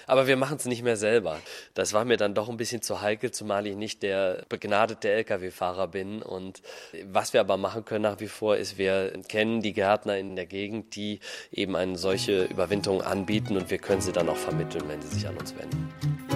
Aber 0.09 0.27
wir 0.27 0.37
machen 0.37 0.57
es 0.57 0.65
nicht 0.65 0.83
mehr 0.83 0.97
selber. 0.97 1.39
Das 1.75 1.93
war 1.93 2.05
mir 2.07 2.17
dann 2.17 2.35
doch 2.35 2.49
ein 2.49 2.57
bisschen 2.57 2.81
zu 2.81 3.03
heikel, 3.03 3.31
zumal 3.31 3.67
ich 3.67 3.77
nicht 3.77 4.03
der 4.03 4.45
begnadete 4.49 5.11
Lkw-Fahrer 5.11 5.87
bin. 5.87 6.23
Und 6.23 6.63
was 7.05 7.35
wir 7.35 7.41
aber 7.41 7.59
machen 7.59 7.85
können 7.85 8.03
nach 8.03 8.19
wie 8.19 8.29
vor 8.29 8.57
ist, 8.57 8.79
wir 8.79 9.13
kennen 9.29 9.61
die 9.61 9.75
Gärtner 9.75 10.17
in 10.17 10.35
der 10.35 10.47
Gegend, 10.47 10.97
die 10.97 11.21
eben 11.53 11.77
eine 11.77 11.99
solche 11.99 12.45
Überwinterung 12.45 13.03
anbieten 13.03 13.57
und 13.57 13.71
wir 13.71 13.79
können 13.79 14.01
sie 14.01 14.13
dann 14.13 14.31
auch 14.31 14.37
vermitteln, 14.37 14.85
wenn 14.89 15.03
sie 15.03 15.09
sich 15.09 15.29
an 15.29 15.37
uns 15.37 15.55
wenden. 15.57 16.28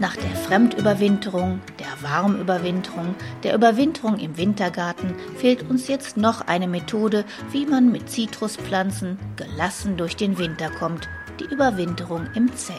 Nach 0.00 0.16
der 0.16 0.30
Fremdüberwinterung, 0.30 1.60
der 1.78 2.08
Warmüberwinterung, 2.08 3.14
der 3.42 3.54
Überwinterung 3.54 4.18
im 4.18 4.36
Wintergarten 4.36 5.14
fehlt 5.36 5.68
uns 5.68 5.88
jetzt 5.88 6.16
noch 6.16 6.42
eine 6.42 6.68
Methode, 6.68 7.24
wie 7.52 7.66
man 7.66 7.90
mit 7.90 8.10
Zitruspflanzen 8.10 9.18
gelassen 9.36 9.96
durch 9.96 10.16
den 10.16 10.38
Winter 10.38 10.70
kommt, 10.70 11.08
die 11.40 11.52
Überwinterung 11.52 12.26
im 12.34 12.54
Zelt. 12.56 12.78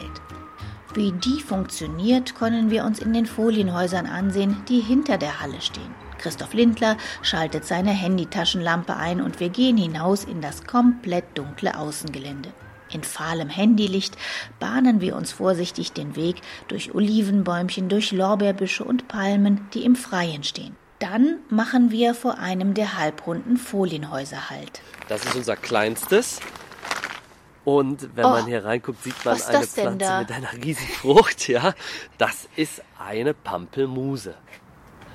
Wie 0.94 1.12
die 1.12 1.40
funktioniert, 1.40 2.34
können 2.34 2.70
wir 2.70 2.84
uns 2.84 2.98
in 2.98 3.12
den 3.12 3.26
Folienhäusern 3.26 4.06
ansehen, 4.06 4.56
die 4.68 4.80
hinter 4.80 5.18
der 5.18 5.40
Halle 5.40 5.60
stehen. 5.60 5.94
Christoph 6.18 6.54
Lindler 6.54 6.96
schaltet 7.22 7.64
seine 7.64 7.90
Handytaschenlampe 7.90 8.96
ein 8.96 9.20
und 9.20 9.40
wir 9.40 9.48
gehen 9.50 9.76
hinaus 9.76 10.24
in 10.24 10.40
das 10.40 10.64
komplett 10.64 11.24
dunkle 11.36 11.78
Außengelände. 11.78 12.52
In 12.90 13.02
fahlem 13.02 13.48
Handylicht 13.48 14.16
bahnen 14.58 15.00
wir 15.00 15.16
uns 15.16 15.32
vorsichtig 15.32 15.92
den 15.92 16.16
Weg 16.16 16.36
durch 16.68 16.94
Olivenbäumchen, 16.94 17.88
durch 17.88 18.12
Lorbeerbüsche 18.12 18.84
und 18.84 19.08
Palmen, 19.08 19.68
die 19.74 19.84
im 19.84 19.96
Freien 19.96 20.44
stehen. 20.44 20.76
Dann 20.98 21.38
machen 21.48 21.90
wir 21.90 22.14
vor 22.14 22.38
einem 22.38 22.74
der 22.74 22.98
halbrunden 22.98 23.56
Folienhäuser 23.56 24.50
Halt. 24.50 24.80
Das 25.08 25.24
ist 25.24 25.36
unser 25.36 25.56
kleinstes. 25.56 26.40
Und 27.64 28.16
wenn 28.16 28.24
oh, 28.24 28.30
man 28.30 28.46
hier 28.46 28.64
reinguckt, 28.64 29.02
sieht 29.04 29.24
man 29.24 29.40
eine 29.40 29.66
Pflanze 29.66 30.20
mit 30.20 30.32
einer 30.32 30.52
riesigen 30.64 30.92
Frucht. 30.92 31.48
Ja, 31.48 31.74
das 32.16 32.48
ist 32.56 32.82
eine 32.98 33.34
Pampelmuse. 33.34 34.34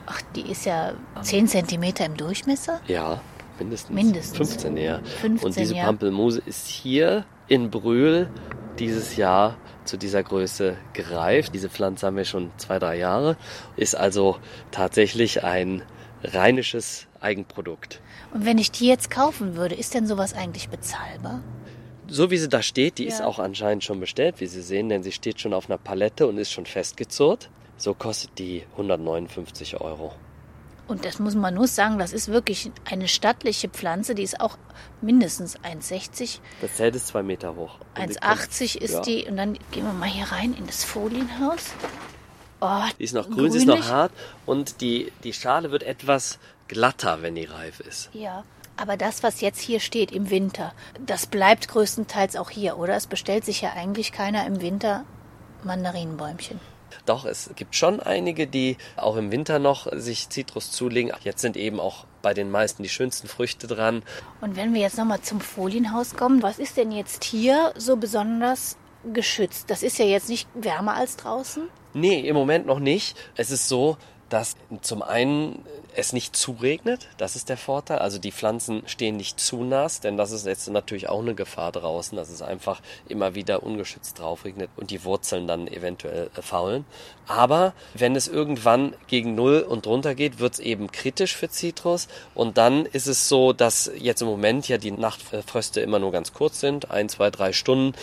Ach, 0.05 0.21
die 0.35 0.51
ist 0.51 0.65
ja 0.65 0.93
10 1.21 1.47
cm 1.47 1.83
im 2.05 2.17
Durchmesser? 2.17 2.79
Ja, 2.87 3.21
mindestens. 3.57 3.95
Mindestens. 3.95 4.37
15 4.37 4.77
ja. 4.77 4.99
15, 5.21 5.47
Und 5.47 5.55
diese 5.57 5.75
ja. 5.75 5.85
Pampelmuse 5.85 6.41
ist 6.45 6.67
hier 6.67 7.25
in 7.47 7.69
Brühl 7.69 8.29
dieses 8.79 9.15
Jahr 9.17 9.57
zu 9.85 9.97
dieser 9.97 10.23
Größe 10.23 10.77
gereift. 10.93 11.53
Diese 11.53 11.69
Pflanze 11.69 12.07
haben 12.07 12.17
wir 12.17 12.25
schon 12.25 12.51
zwei, 12.57 12.79
drei 12.79 12.97
Jahre. 12.97 13.37
Ist 13.75 13.95
also 13.95 14.37
tatsächlich 14.71 15.43
ein 15.43 15.83
rheinisches 16.23 17.07
Eigenprodukt. 17.19 18.01
Und 18.33 18.45
wenn 18.45 18.57
ich 18.57 18.71
die 18.71 18.87
jetzt 18.87 19.11
kaufen 19.11 19.55
würde, 19.55 19.75
ist 19.75 19.93
denn 19.93 20.07
sowas 20.07 20.33
eigentlich 20.33 20.69
bezahlbar? 20.69 21.41
So 22.07 22.31
wie 22.31 22.37
sie 22.37 22.49
da 22.49 22.61
steht, 22.61 22.97
die 22.97 23.03
ja. 23.03 23.09
ist 23.09 23.21
auch 23.21 23.39
anscheinend 23.39 23.83
schon 23.83 23.99
bestellt, 23.99 24.39
wie 24.39 24.45
Sie 24.45 24.61
sehen, 24.61 24.89
denn 24.89 25.03
sie 25.03 25.11
steht 25.11 25.39
schon 25.39 25.53
auf 25.53 25.69
einer 25.69 25.77
Palette 25.77 26.27
und 26.27 26.37
ist 26.37 26.51
schon 26.51 26.65
festgezurrt. 26.65 27.49
So 27.77 27.93
kostet 27.93 28.37
die 28.39 28.63
159 28.73 29.79
Euro. 29.81 30.13
Und 30.87 31.05
das 31.05 31.19
muss 31.19 31.33
man 31.33 31.53
nur 31.53 31.67
sagen, 31.67 31.97
das 31.97 32.11
ist 32.11 32.27
wirklich 32.27 32.71
eine 32.85 33.07
stattliche 33.07 33.69
Pflanze, 33.69 34.15
die 34.15 34.23
ist 34.23 34.41
auch 34.41 34.57
mindestens 35.01 35.57
1,60. 35.59 36.39
Das 36.61 36.75
Zelt 36.75 36.95
ist 36.95 37.07
zwei 37.07 37.23
Meter 37.23 37.55
hoch. 37.55 37.77
1,80 37.95 38.77
ist 38.77 38.93
ja. 38.93 39.01
die. 39.01 39.25
Und 39.27 39.37
dann 39.37 39.53
gehen 39.71 39.85
wir 39.85 39.93
mal 39.93 40.09
hier 40.09 40.25
rein 40.25 40.53
in 40.53 40.65
das 40.65 40.83
Folienhaus. 40.83 41.73
Oh, 42.59 42.83
die 42.97 43.03
ist 43.03 43.13
noch 43.13 43.25
grün, 43.25 43.35
grünlich. 43.35 43.53
sie 43.53 43.57
ist 43.59 43.65
noch 43.67 43.89
hart 43.89 44.11
und 44.45 44.79
die, 44.79 45.11
die 45.23 45.33
Schale 45.33 45.71
wird 45.71 45.83
etwas 45.83 46.39
glatter, 46.69 47.21
wenn 47.21 47.35
die 47.35 47.43
reif 47.43 47.81
ist. 47.81 48.09
Ja, 48.13 48.45
aber 48.77 48.97
das, 48.97 49.21
was 49.21 49.41
jetzt 49.41 49.59
hier 49.59 49.79
steht 49.79 50.11
im 50.11 50.29
Winter, 50.29 50.73
das 51.05 51.27
bleibt 51.27 51.67
größtenteils 51.67 52.35
auch 52.37 52.49
hier, 52.49 52.77
oder? 52.77 52.95
Es 52.95 53.07
bestellt 53.07 53.45
sich 53.45 53.61
ja 53.61 53.73
eigentlich 53.73 54.11
keiner 54.11 54.47
im 54.47 54.61
Winter 54.61 55.03
Mandarinenbäumchen. 55.63 56.59
Doch, 57.05 57.25
es 57.25 57.51
gibt 57.55 57.75
schon 57.75 57.99
einige, 57.99 58.47
die 58.47 58.77
auch 58.95 59.15
im 59.15 59.31
Winter 59.31 59.59
noch 59.59 59.87
sich 59.91 60.29
Zitrus 60.29 60.71
zulegen. 60.71 61.11
Jetzt 61.23 61.41
sind 61.41 61.57
eben 61.57 61.79
auch 61.79 62.05
bei 62.21 62.33
den 62.33 62.51
meisten 62.51 62.83
die 62.83 62.89
schönsten 62.89 63.27
Früchte 63.27 63.67
dran. 63.67 64.03
Und 64.41 64.55
wenn 64.55 64.73
wir 64.73 64.81
jetzt 64.81 64.97
nochmal 64.97 65.21
zum 65.21 65.41
Folienhaus 65.41 66.15
kommen, 66.15 66.41
was 66.41 66.59
ist 66.59 66.77
denn 66.77 66.91
jetzt 66.91 67.23
hier 67.23 67.73
so 67.75 67.97
besonders 67.97 68.77
geschützt? 69.11 69.69
Das 69.69 69.83
ist 69.83 69.99
ja 69.99 70.05
jetzt 70.05 70.29
nicht 70.29 70.47
wärmer 70.53 70.95
als 70.95 71.17
draußen? 71.17 71.63
Nee, 71.93 72.21
im 72.21 72.35
Moment 72.35 72.65
noch 72.65 72.79
nicht. 72.79 73.17
Es 73.35 73.51
ist 73.51 73.67
so, 73.67 73.97
dass 74.29 74.55
zum 74.81 75.03
einen 75.03 75.63
es 75.95 76.13
nicht 76.13 76.35
zuregnet, 76.35 77.07
das 77.17 77.35
ist 77.35 77.49
der 77.49 77.57
Vorteil. 77.57 77.99
Also 77.99 78.19
die 78.19 78.31
Pflanzen 78.31 78.83
stehen 78.85 79.17
nicht 79.17 79.39
zu 79.39 79.63
nass, 79.63 79.99
denn 79.99 80.17
das 80.17 80.31
ist 80.31 80.45
jetzt 80.45 80.69
natürlich 80.69 81.09
auch 81.09 81.21
eine 81.21 81.35
Gefahr 81.35 81.71
draußen, 81.71 82.15
dass 82.15 82.29
es 82.29 82.41
einfach 82.41 82.81
immer 83.07 83.35
wieder 83.35 83.63
ungeschützt 83.63 84.19
drauf 84.19 84.45
regnet 84.45 84.69
und 84.75 84.91
die 84.91 85.03
Wurzeln 85.03 85.47
dann 85.47 85.67
eventuell 85.67 86.29
äh, 86.35 86.41
faulen. 86.41 86.85
Aber 87.27 87.73
wenn 87.93 88.15
es 88.15 88.27
irgendwann 88.27 88.93
gegen 89.07 89.35
Null 89.35 89.65
und 89.67 89.85
drunter 89.85 90.15
geht, 90.15 90.39
wird 90.39 90.53
es 90.53 90.59
eben 90.59 90.91
kritisch 90.91 91.35
für 91.35 91.49
Zitrus 91.49 92.07
und 92.33 92.57
dann 92.57 92.85
ist 92.85 93.07
es 93.07 93.29
so, 93.29 93.53
dass 93.53 93.91
jetzt 93.97 94.21
im 94.21 94.27
Moment 94.27 94.67
ja 94.67 94.77
die 94.77 94.91
Nachtfröste 94.91 95.79
immer 95.81 95.99
nur 95.99 96.11
ganz 96.11 96.33
kurz 96.33 96.59
sind, 96.59 96.91
ein, 96.91 97.09
zwei, 97.09 97.29
drei 97.29 97.53
Stunden. 97.53 97.93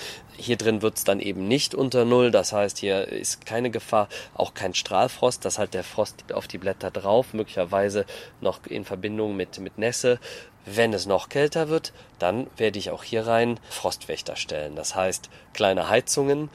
Hier 0.40 0.56
drin 0.56 0.80
wird 0.80 0.96
es 0.96 1.04
dann 1.04 1.20
eben 1.20 1.46
nicht 1.46 1.74
unter 1.74 2.06
Null, 2.06 2.30
das 2.30 2.54
heißt, 2.54 2.78
hier 2.78 3.08
ist 3.08 3.44
keine 3.44 3.70
Gefahr, 3.70 4.08
auch 4.32 4.54
kein 4.54 4.72
Strahlfrost, 4.72 5.44
dass 5.44 5.58
halt 5.58 5.74
der 5.74 5.84
Frost 5.84 6.32
auf 6.32 6.48
die 6.48 6.56
Blätter 6.56 6.90
drauf, 6.90 7.34
möglicherweise 7.34 8.06
noch 8.40 8.64
in 8.66 8.86
Verbindung 8.86 9.36
mit, 9.36 9.58
mit 9.58 9.76
Nässe. 9.76 10.18
Wenn 10.64 10.94
es 10.94 11.04
noch 11.04 11.28
kälter 11.28 11.68
wird, 11.68 11.92
dann 12.18 12.46
werde 12.56 12.78
ich 12.78 12.90
auch 12.90 13.04
hier 13.04 13.26
rein 13.26 13.60
Frostwächter 13.68 14.36
stellen. 14.36 14.76
Das 14.76 14.94
heißt, 14.94 15.28
kleine 15.52 15.90
Heizungen, 15.90 16.48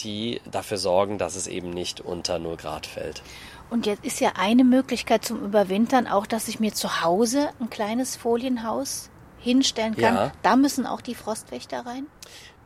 die 0.00 0.40
dafür 0.48 0.78
sorgen, 0.78 1.18
dass 1.18 1.34
es 1.34 1.48
eben 1.48 1.70
nicht 1.70 2.00
unter 2.00 2.38
0 2.38 2.56
Grad 2.56 2.86
fällt. 2.86 3.22
Und 3.70 3.86
jetzt 3.86 4.04
ist 4.04 4.20
ja 4.20 4.34
eine 4.36 4.62
Möglichkeit 4.62 5.24
zum 5.24 5.44
Überwintern 5.44 6.06
auch, 6.06 6.26
dass 6.26 6.46
ich 6.46 6.60
mir 6.60 6.72
zu 6.72 7.02
Hause 7.02 7.50
ein 7.58 7.70
kleines 7.70 8.14
Folienhaus 8.14 9.10
hinstellen 9.38 9.96
kann. 9.96 10.14
Ja. 10.14 10.32
Da 10.42 10.56
müssen 10.56 10.86
auch 10.86 11.00
die 11.00 11.14
Frostwächter 11.14 11.84
rein? 11.86 12.06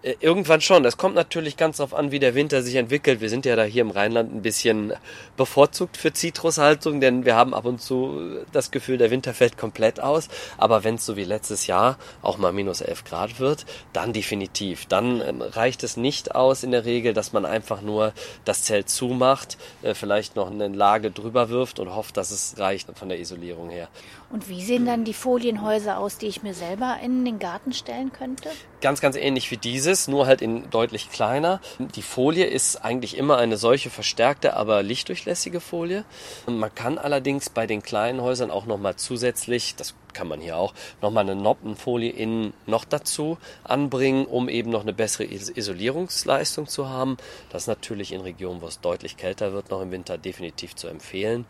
Äh, 0.03 0.15
irgendwann 0.21 0.61
schon. 0.61 0.83
Das 0.83 0.97
kommt 0.97 1.15
natürlich 1.15 1.57
ganz 1.57 1.77
darauf 1.77 1.95
an, 1.95 2.11
wie 2.11 2.19
der 2.19 2.35
Winter 2.35 2.63
sich 2.63 2.77
entwickelt. 2.77 3.21
Wir 3.21 3.29
sind 3.29 3.45
ja 3.45 3.55
da 3.55 3.65
hier 3.65 3.83
im 3.83 3.91
Rheinland 3.91 4.35
ein 4.35 4.43
bisschen 4.43 4.95
bevorzugt 5.37 5.97
für 5.97 6.13
Zitrushaltung, 6.13 7.01
denn 7.01 7.25
wir 7.25 7.37
haben 7.37 7.53
ab 7.53 7.67
und 7.67 7.83
zu 7.83 8.39
das 8.53 8.71
Gefühl, 8.71 8.97
der 8.97 9.11
Winter 9.11 9.35
fällt 9.35 9.59
komplett 9.59 10.01
aus. 10.01 10.29
Aber 10.57 10.85
wenn 10.85 10.95
es 10.95 11.05
so 11.05 11.17
wie 11.17 11.25
letztes 11.25 11.67
Jahr 11.67 11.99
auch 12.23 12.39
mal 12.39 12.53
minus 12.53 12.81
11 12.81 13.05
Grad 13.05 13.41
wird, 13.41 13.67
dann 13.93 14.13
definitiv. 14.13 14.87
Dann 14.87 15.21
ähm, 15.21 15.43
reicht 15.43 15.83
es 15.85 15.97
nicht 15.97 16.35
aus 16.35 16.63
in 16.63 16.71
der 16.71 16.87
Regel, 16.87 17.13
dass 17.13 17.33
man 17.33 17.45
einfach 17.45 17.83
nur 17.83 18.15
das 18.45 18.63
Zelt 18.63 18.89
zumacht, 18.89 19.59
äh, 19.83 19.95
vielleicht 19.95 20.35
noch 20.35 20.51
eine 20.51 20.69
Lage 20.69 21.11
drüber 21.11 21.51
wirft 21.51 21.79
und 21.79 21.95
hofft, 21.95 22.17
dass 22.17 22.31
es 22.31 22.59
reicht 22.59 22.89
von 22.97 23.09
der 23.09 23.21
Isolierung 23.21 23.69
her. 23.69 23.89
Und 24.31 24.49
wie 24.49 24.63
sehen 24.63 24.87
dann 24.87 25.05
die 25.05 25.15
Folienhäuser 25.15 25.99
aus, 25.99 26.17
die 26.17 26.27
ich 26.27 26.43
mir 26.43 26.55
selber 26.55 26.99
in 27.03 27.25
den 27.25 27.39
Garten 27.39 27.73
stellen 27.73 28.13
könnte? 28.13 28.49
Ganz, 28.81 29.03
ganz 29.03 29.17
ähnlich 29.17 29.51
wie 29.51 29.59
dieses, 29.59 30.09
nur 30.09 30.27
halt 30.27 30.41
in 30.41 30.71
deutlich 30.71 31.11
kleiner. 31.11 31.61
Die 31.95 32.03
Folie 32.03 32.47
ist 32.47 32.77
eigentlich 32.77 33.19
immer 33.19 33.37
eine 33.37 33.59
solche 33.59 33.91
verstärkte, 33.91 34.55
aber 34.55 34.83
lichtdurchlässige 34.83 35.61
Folie. 35.61 36.05
Man 36.47 36.75
kann 36.75 36.97
allerdings 36.97 37.51
bei 37.51 37.67
den 37.67 37.83
kleinen 37.83 38.23
Häusern 38.23 38.51
auch 38.51 38.65
nochmal 38.65 38.97
zusätzlich, 38.97 39.75
das 39.77 39.95
kann 40.15 40.29
man 40.29 40.41
hier 40.41 40.57
auch, 40.57 40.73
nochmal 41.03 41.29
eine 41.29 41.37
Noppenfolie 41.37 42.11
innen 42.11 42.55
noch 42.67 42.87
dazu 42.87 43.37
anbringen, 43.65 44.25
um 44.25 44.49
eben 44.49 44.71
noch 44.71 44.83
eine 44.83 44.95
bessere 44.95 45.25
Isolierungsleistung 45.25 46.67
zu 46.67 46.89
haben. 46.89 47.19
Das 47.51 47.65
ist 47.65 47.69
natürlich 47.69 48.13
in 48.13 48.23
Regionen, 48.23 48.63
wo 48.63 48.67
es 48.67 48.81
deutlich 48.81 49.19
kälter 49.19 49.53
wird, 49.53 49.71
noch 49.71 49.83
im 49.83 49.91
Winter 49.91 50.17
definitiv 50.17 50.75
zu 50.75 50.89
empfehlen. 50.89 51.45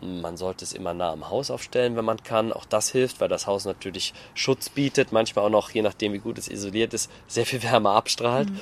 Man 0.00 0.36
sollte 0.36 0.64
es 0.64 0.72
immer 0.72 0.94
nah 0.94 1.12
am 1.12 1.30
Haus 1.30 1.50
aufstellen, 1.50 1.96
wenn 1.96 2.04
man 2.04 2.22
kann. 2.22 2.52
Auch 2.52 2.64
das 2.64 2.90
hilft, 2.90 3.20
weil 3.20 3.28
das 3.28 3.46
Haus 3.46 3.64
natürlich 3.64 4.12
Schutz 4.34 4.68
bietet, 4.68 5.12
manchmal 5.12 5.46
auch 5.46 5.50
noch, 5.50 5.70
je 5.70 5.82
nachdem 5.82 6.12
wie 6.12 6.18
gut 6.18 6.38
es 6.38 6.48
isoliert 6.48 6.94
ist, 6.94 7.10
sehr 7.26 7.46
viel 7.46 7.62
Wärme 7.62 7.90
abstrahlt. 7.90 8.50
Mhm. 8.50 8.60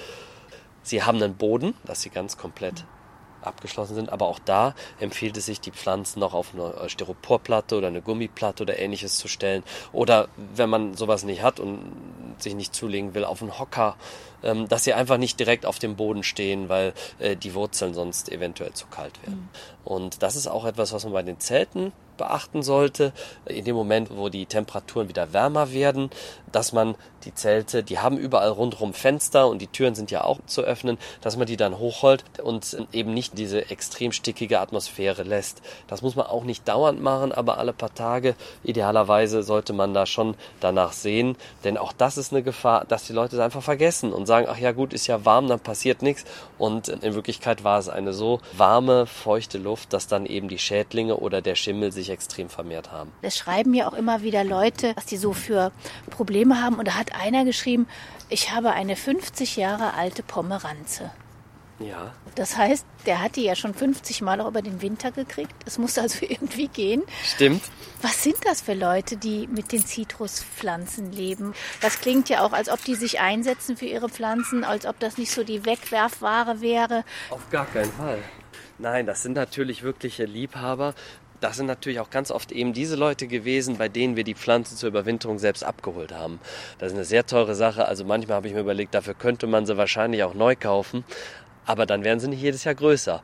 Sie 0.82 1.02
haben 1.02 1.22
einen 1.22 1.36
Boden, 1.36 1.74
dass 1.84 2.02
sie 2.02 2.10
ganz 2.10 2.36
komplett 2.36 2.84
abgeschlossen 3.46 3.94
sind. 3.94 4.10
Aber 4.10 4.26
auch 4.26 4.38
da 4.38 4.74
empfiehlt 5.00 5.36
es 5.36 5.46
sich, 5.46 5.60
die 5.60 5.70
Pflanzen 5.70 6.20
noch 6.20 6.34
auf 6.34 6.52
eine 6.54 6.88
Styroporplatte 6.88 7.76
oder 7.76 7.88
eine 7.88 8.02
Gummiplatte 8.02 8.62
oder 8.62 8.78
ähnliches 8.78 9.16
zu 9.16 9.28
stellen. 9.28 9.62
Oder 9.92 10.28
wenn 10.36 10.70
man 10.70 10.94
sowas 10.94 11.24
nicht 11.24 11.42
hat 11.42 11.60
und 11.60 11.92
sich 12.38 12.54
nicht 12.54 12.74
zulegen 12.74 13.14
will, 13.14 13.24
auf 13.24 13.42
einen 13.42 13.58
Hocker, 13.58 13.96
ähm, 14.42 14.68
dass 14.68 14.84
sie 14.84 14.94
einfach 14.94 15.18
nicht 15.18 15.38
direkt 15.38 15.66
auf 15.66 15.78
dem 15.78 15.96
Boden 15.96 16.22
stehen, 16.22 16.68
weil 16.68 16.94
äh, 17.18 17.36
die 17.36 17.54
Wurzeln 17.54 17.94
sonst 17.94 18.30
eventuell 18.30 18.72
zu 18.72 18.86
kalt 18.86 19.20
werden. 19.22 19.48
Mhm. 19.52 19.92
Und 19.92 20.22
das 20.22 20.36
ist 20.36 20.46
auch 20.46 20.64
etwas, 20.64 20.92
was 20.92 21.04
man 21.04 21.12
bei 21.12 21.22
den 21.22 21.40
Zelten 21.40 21.92
beachten 22.16 22.62
sollte, 22.62 23.12
in 23.46 23.64
dem 23.64 23.76
Moment, 23.76 24.10
wo 24.16 24.28
die 24.28 24.46
Temperaturen 24.46 25.08
wieder 25.08 25.32
wärmer 25.32 25.72
werden, 25.72 26.10
dass 26.52 26.72
man 26.72 26.94
die 27.24 27.34
Zelte, 27.34 27.82
die 27.82 27.98
haben 27.98 28.18
überall 28.18 28.50
rundherum 28.50 28.94
Fenster 28.94 29.48
und 29.48 29.60
die 29.60 29.66
Türen 29.66 29.94
sind 29.94 30.10
ja 30.10 30.24
auch 30.24 30.38
zu 30.46 30.62
öffnen, 30.62 30.98
dass 31.20 31.36
man 31.36 31.46
die 31.46 31.56
dann 31.56 31.78
hochholt 31.78 32.24
und 32.42 32.76
eben 32.92 33.14
nicht 33.14 33.38
diese 33.38 33.70
extrem 33.70 34.12
stickige 34.12 34.60
Atmosphäre 34.60 35.22
lässt. 35.22 35.62
Das 35.86 36.02
muss 36.02 36.16
man 36.16 36.26
auch 36.26 36.44
nicht 36.44 36.66
dauernd 36.68 37.00
machen, 37.00 37.32
aber 37.32 37.58
alle 37.58 37.72
paar 37.72 37.94
Tage 37.94 38.34
idealerweise 38.64 39.42
sollte 39.42 39.72
man 39.72 39.94
da 39.94 40.06
schon 40.06 40.34
danach 40.60 40.92
sehen, 40.92 41.36
denn 41.64 41.78
auch 41.78 41.92
das 41.92 42.18
ist 42.18 42.32
eine 42.32 42.42
Gefahr, 42.42 42.84
dass 42.84 43.04
die 43.04 43.12
Leute 43.12 43.36
es 43.36 43.42
einfach 43.42 43.62
vergessen 43.62 44.12
und 44.12 44.26
sagen, 44.26 44.46
ach 44.50 44.58
ja 44.58 44.72
gut, 44.72 44.92
ist 44.92 45.06
ja 45.06 45.24
warm, 45.24 45.48
dann 45.48 45.60
passiert 45.60 46.02
nichts 46.02 46.24
und 46.58 46.88
in 46.88 47.14
Wirklichkeit 47.14 47.64
war 47.64 47.78
es 47.78 47.88
eine 47.88 48.12
so 48.12 48.40
warme, 48.52 49.06
feuchte 49.06 49.58
Luft, 49.58 49.92
dass 49.92 50.06
dann 50.06 50.26
eben 50.26 50.48
die 50.48 50.58
Schädlinge 50.58 51.16
oder 51.16 51.40
der 51.40 51.54
Schimmel 51.54 51.92
sich 51.92 52.01
extrem 52.10 52.48
vermehrt 52.48 52.92
haben. 52.92 53.12
Es 53.22 53.36
schreiben 53.36 53.70
mir 53.70 53.88
auch 53.88 53.94
immer 53.94 54.22
wieder 54.22 54.44
Leute, 54.44 54.92
was 54.96 55.06
die 55.06 55.16
so 55.16 55.32
für 55.32 55.72
Probleme 56.10 56.62
haben 56.62 56.76
und 56.76 56.88
da 56.88 56.94
hat 56.94 57.14
einer 57.14 57.44
geschrieben, 57.44 57.86
ich 58.28 58.52
habe 58.52 58.72
eine 58.72 58.96
50 58.96 59.56
Jahre 59.56 59.94
alte 59.94 60.22
Pomeranze. 60.22 61.10
Ja. 61.78 62.12
Das 62.34 62.56
heißt, 62.56 62.86
der 63.06 63.20
hat 63.20 63.36
die 63.36 63.42
ja 63.44 63.54
schon 63.54 63.74
50 63.74 64.22
Mal 64.22 64.40
auch 64.40 64.48
über 64.48 64.62
den 64.62 64.80
Winter 64.82 65.10
gekriegt. 65.10 65.54
Es 65.66 65.78
muss 65.78 65.98
also 65.98 66.24
irgendwie 66.28 66.68
gehen. 66.68 67.02
Stimmt. 67.24 67.62
Was 68.00 68.22
sind 68.22 68.36
das 68.44 68.62
für 68.62 68.74
Leute, 68.74 69.16
die 69.16 69.46
mit 69.48 69.72
den 69.72 69.84
Zitruspflanzen 69.84 71.12
leben? 71.12 71.54
Das 71.80 72.00
klingt 72.00 72.28
ja 72.28 72.44
auch, 72.44 72.52
als 72.52 72.68
ob 72.68 72.84
die 72.84 72.94
sich 72.94 73.20
einsetzen 73.20 73.76
für 73.76 73.86
ihre 73.86 74.08
Pflanzen, 74.08 74.64
als 74.64 74.86
ob 74.86 74.98
das 75.00 75.18
nicht 75.18 75.32
so 75.32 75.44
die 75.44 75.64
Wegwerfware 75.64 76.60
wäre. 76.60 77.04
Auf 77.30 77.48
gar 77.50 77.66
keinen 77.66 77.92
Fall. 77.92 78.18
Nein, 78.78 79.06
das 79.06 79.22
sind 79.22 79.34
natürlich 79.34 79.82
wirkliche 79.82 80.24
Liebhaber 80.24 80.94
das 81.42 81.56
sind 81.56 81.66
natürlich 81.66 82.00
auch 82.00 82.10
ganz 82.10 82.30
oft 82.30 82.52
eben 82.52 82.72
diese 82.72 82.94
Leute 82.94 83.26
gewesen, 83.26 83.76
bei 83.76 83.88
denen 83.88 84.16
wir 84.16 84.24
die 84.24 84.34
Pflanzen 84.34 84.76
zur 84.76 84.88
Überwinterung 84.88 85.38
selbst 85.38 85.64
abgeholt 85.64 86.12
haben. 86.12 86.38
Das 86.78 86.92
ist 86.92 86.94
eine 86.94 87.04
sehr 87.04 87.26
teure 87.26 87.54
Sache. 87.54 87.86
Also 87.86 88.04
manchmal 88.04 88.36
habe 88.36 88.48
ich 88.48 88.54
mir 88.54 88.60
überlegt, 88.60 88.94
dafür 88.94 89.14
könnte 89.14 89.46
man 89.46 89.66
sie 89.66 89.76
wahrscheinlich 89.76 90.22
auch 90.22 90.34
neu 90.34 90.54
kaufen 90.54 91.04
aber 91.64 91.86
dann 91.86 92.04
werden 92.04 92.20
sie 92.20 92.28
nicht 92.28 92.42
jedes 92.42 92.64
Jahr 92.64 92.74
größer. 92.74 93.22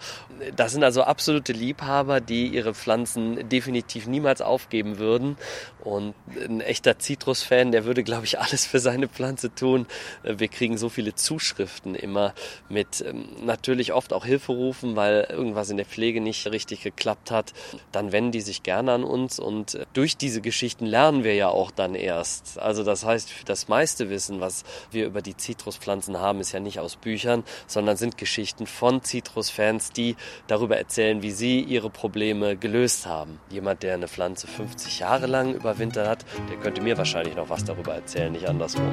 Das 0.55 0.73
sind 0.73 0.85
also 0.85 1.03
absolute 1.03 1.53
Liebhaber, 1.53 2.21
die 2.21 2.47
ihre 2.47 2.75
Pflanzen 2.75 3.49
definitiv 3.49 4.07
niemals 4.07 4.41
aufgeben 4.41 4.99
würden. 4.99 5.37
Und 5.83 6.15
ein 6.45 6.61
echter 6.61 6.99
Zitrusfan, 6.99 7.73
der 7.73 7.85
würde, 7.85 8.05
glaube 8.05 8.27
ich, 8.27 8.39
alles 8.39 8.67
für 8.67 8.79
seine 8.79 9.09
Pflanze 9.09 9.55
tun. 9.55 9.87
Wir 10.23 10.49
kriegen 10.49 10.79
so 10.79 10.89
viele 10.89 11.15
Zuschriften 11.15 11.95
immer 11.95 12.35
mit 12.69 13.05
ähm, 13.07 13.29
natürlich 13.43 13.93
oft 13.93 14.13
auch 14.13 14.25
Hilferufen, 14.25 14.97
weil 14.97 15.27
irgendwas 15.31 15.71
in 15.71 15.77
der 15.77 15.87
Pflege 15.87 16.21
nicht 16.21 16.47
richtig 16.47 16.83
geklappt 16.83 17.31
hat. 17.31 17.53
Dann 17.91 18.13
wenden 18.13 18.33
die 18.33 18.41
sich 18.41 18.63
gerne 18.63 18.93
an 18.93 19.05
uns 19.05 19.39
und 19.39 19.75
äh, 19.75 19.87
durch 19.95 20.17
diese 20.17 20.41
Geschichten 20.41 20.87
lernen 20.87 21.25
wir 21.25 21.35
ja 21.35 21.49
auch 21.49 21.71
dann 21.71 21.95
erst. 21.95 22.59
Also 22.59 22.85
das 22.85 23.05
heißt, 23.05 23.31
das 23.47 23.69
meiste 23.69 24.11
Wissen, 24.11 24.41
was 24.41 24.65
wir 24.91 25.07
über 25.07 25.23
die 25.23 25.37
Zitruspflanzen 25.37 26.19
haben, 26.19 26.41
ist 26.41 26.53
ja 26.53 26.61
nicht 26.61 26.81
aus 26.81 26.97
Büchern, 26.97 27.45
sondern 27.67 27.97
sind 27.97 28.19
Geschichten 28.19 28.28
Geschichten 28.29 28.67
von 28.67 29.03
Citrus-Fans, 29.03 29.93
die 29.93 30.15
darüber 30.49 30.77
erzählen, 30.77 31.23
wie 31.23 31.31
sie 31.31 31.61
ihre 31.61 31.89
Probleme 31.89 32.59
gelöst 32.59 33.07
haben. 33.07 33.41
Jemand, 33.49 33.83
der 33.83 33.95
eine 33.95 34.07
Pflanze 34.07 34.47
50 34.47 34.99
Jahre 34.99 35.27
lang 35.27 35.55
überwintert 35.55 36.07
hat, 36.07 36.27
der 36.51 36.59
könnte 36.59 36.83
mir 36.83 36.99
wahrscheinlich 36.99 37.37
noch 37.37 37.49
was 37.49 37.65
darüber 37.65 37.95
erzählen, 37.95 38.31
nicht 38.31 38.47
andersrum. 38.47 38.93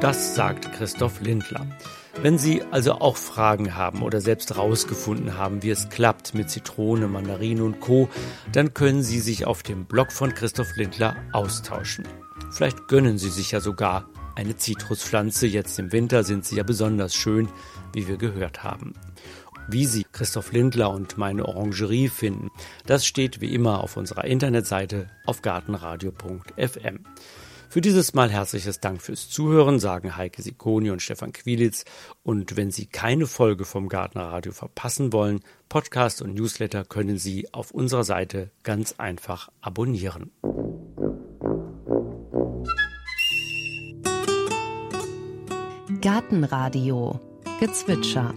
Das 0.00 0.34
sagt 0.34 0.72
Christoph 0.72 1.20
Lindler. 1.20 1.66
Wenn 2.22 2.38
Sie 2.38 2.62
also 2.70 2.94
auch 2.94 3.18
Fragen 3.18 3.74
haben 3.74 4.02
oder 4.02 4.22
selbst 4.22 4.48
herausgefunden 4.48 5.36
haben, 5.36 5.62
wie 5.62 5.70
es 5.70 5.90
klappt 5.90 6.34
mit 6.34 6.48
Zitrone, 6.48 7.06
Mandarinen 7.06 7.62
und 7.62 7.80
Co., 7.80 8.08
dann 8.50 8.72
können 8.72 9.02
Sie 9.02 9.20
sich 9.20 9.44
auf 9.44 9.62
dem 9.62 9.84
Blog 9.84 10.10
von 10.10 10.32
Christoph 10.32 10.74
Lindler 10.76 11.16
austauschen. 11.32 12.08
Vielleicht 12.50 12.88
gönnen 12.88 13.18
Sie 13.18 13.28
sich 13.28 13.50
ja 13.50 13.60
sogar 13.60 14.08
eine 14.38 14.56
Zitruspflanze. 14.56 15.46
Jetzt 15.46 15.78
im 15.78 15.92
Winter 15.92 16.22
sind 16.22 16.46
sie 16.46 16.56
ja 16.56 16.62
besonders 16.62 17.14
schön, 17.14 17.48
wie 17.92 18.06
wir 18.06 18.16
gehört 18.16 18.62
haben. 18.62 18.94
Wie 19.70 19.84
Sie 19.84 20.06
Christoph 20.10 20.52
Lindler 20.52 20.90
und 20.90 21.18
meine 21.18 21.44
Orangerie 21.44 22.08
finden, 22.08 22.48
das 22.86 23.04
steht 23.04 23.42
wie 23.42 23.52
immer 23.52 23.82
auf 23.82 23.98
unserer 23.98 24.24
Internetseite 24.24 25.10
auf 25.26 25.42
gartenradio.fm. 25.42 27.00
Für 27.68 27.82
dieses 27.82 28.14
Mal 28.14 28.30
herzliches 28.30 28.80
Dank 28.80 29.02
fürs 29.02 29.28
Zuhören, 29.28 29.78
sagen 29.78 30.16
Heike 30.16 30.40
Sikoni 30.40 30.90
und 30.90 31.02
Stefan 31.02 31.32
Quilitz. 31.32 31.84
Und 32.22 32.56
wenn 32.56 32.70
Sie 32.70 32.86
keine 32.86 33.26
Folge 33.26 33.66
vom 33.66 33.90
Gartenradio 33.90 34.52
verpassen 34.52 35.12
wollen, 35.12 35.40
Podcast 35.68 36.22
und 36.22 36.32
Newsletter 36.32 36.84
können 36.86 37.18
Sie 37.18 37.52
auf 37.52 37.72
unserer 37.72 38.04
Seite 38.04 38.50
ganz 38.62 38.94
einfach 38.96 39.50
abonnieren. 39.60 40.30
Gartenradio 46.00 47.18
Gezwitscher 47.58 48.32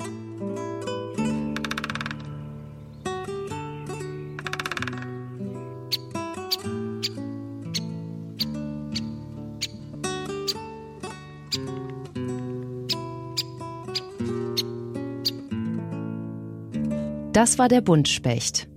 Das 17.34 17.58
war 17.58 17.70
der 17.70 17.82
Buntspecht. 17.82 18.68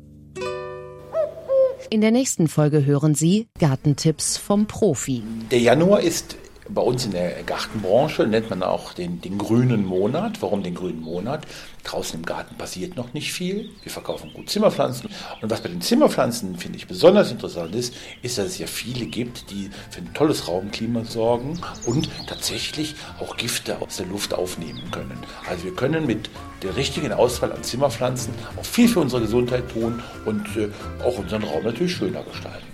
In 1.91 2.01
der 2.01 2.11
nächsten 2.11 2.49
Folge 2.49 2.85
hören 2.85 3.15
Sie 3.15 3.49
Gartentipps 3.59 4.37
vom 4.37 4.67
Profi. 4.67 5.23
Der 5.51 5.61
Januar 5.61 6.01
ist 6.01 6.37
bei 6.69 6.81
uns 6.81 7.05
in 7.05 7.13
der 7.13 7.43
Gartenbranche 7.43 8.27
nennt 8.27 8.49
man 8.51 8.63
auch 8.63 8.95
den, 8.95 9.21
den 9.21 9.37
grünen 9.39 9.85
Monat. 9.85 10.41
Warum 10.41 10.63
den 10.63 10.75
grünen 10.75 11.01
Monat? 11.01 11.47
Draußen 11.83 12.19
im 12.19 12.25
Garten 12.25 12.57
passiert 12.57 12.97
noch 12.97 13.13
nicht 13.13 13.33
viel. 13.33 13.71
Wir 13.83 13.93
verkaufen 13.93 14.33
gut 14.33 14.49
Zimmerpflanzen. 14.49 15.11
Und 15.43 15.51
was 15.51 15.61
bei 15.61 15.69
den 15.69 15.83
Zimmerpflanzen, 15.83 16.57
finde 16.57 16.79
ich, 16.79 16.87
besonders 16.87 17.31
interessant 17.31 17.75
ist, 17.75 17.95
ist, 18.23 18.39
dass 18.39 18.47
es 18.47 18.59
ja 18.59 18.67
viele 18.67 19.07
gibt, 19.07 19.51
die 19.51 19.69
für 19.91 20.01
ein 20.01 20.15
tolles 20.15 20.49
Raumklima 20.49 21.05
sorgen 21.05 21.61
und 21.85 22.09
tatsächlich 22.27 22.95
auch 23.21 23.37
Gifte 23.37 23.83
aus 23.83 23.99
der 23.99 24.07
Luft 24.07 24.33
aufnehmen 24.33 24.91
können. 24.91 25.19
Also 25.49 25.65
wir 25.65 25.75
können 25.75 26.07
mit 26.07 26.31
der 26.63 26.77
richtigen 26.77 27.13
Auswahl 27.13 27.53
an 27.53 27.63
Zimmerpflanzen 27.63 28.33
auch 28.57 28.65
viel 28.65 28.89
für 28.89 29.01
unsere 29.01 29.21
Gesundheit 29.21 29.69
tun 29.71 30.03
und 30.25 30.47
äh, 30.57 30.71
auch 31.05 31.19
unseren 31.19 31.43
Raum 31.43 31.65
natürlich 31.65 31.95
schöner 31.95 32.23
gestalten. 32.23 32.65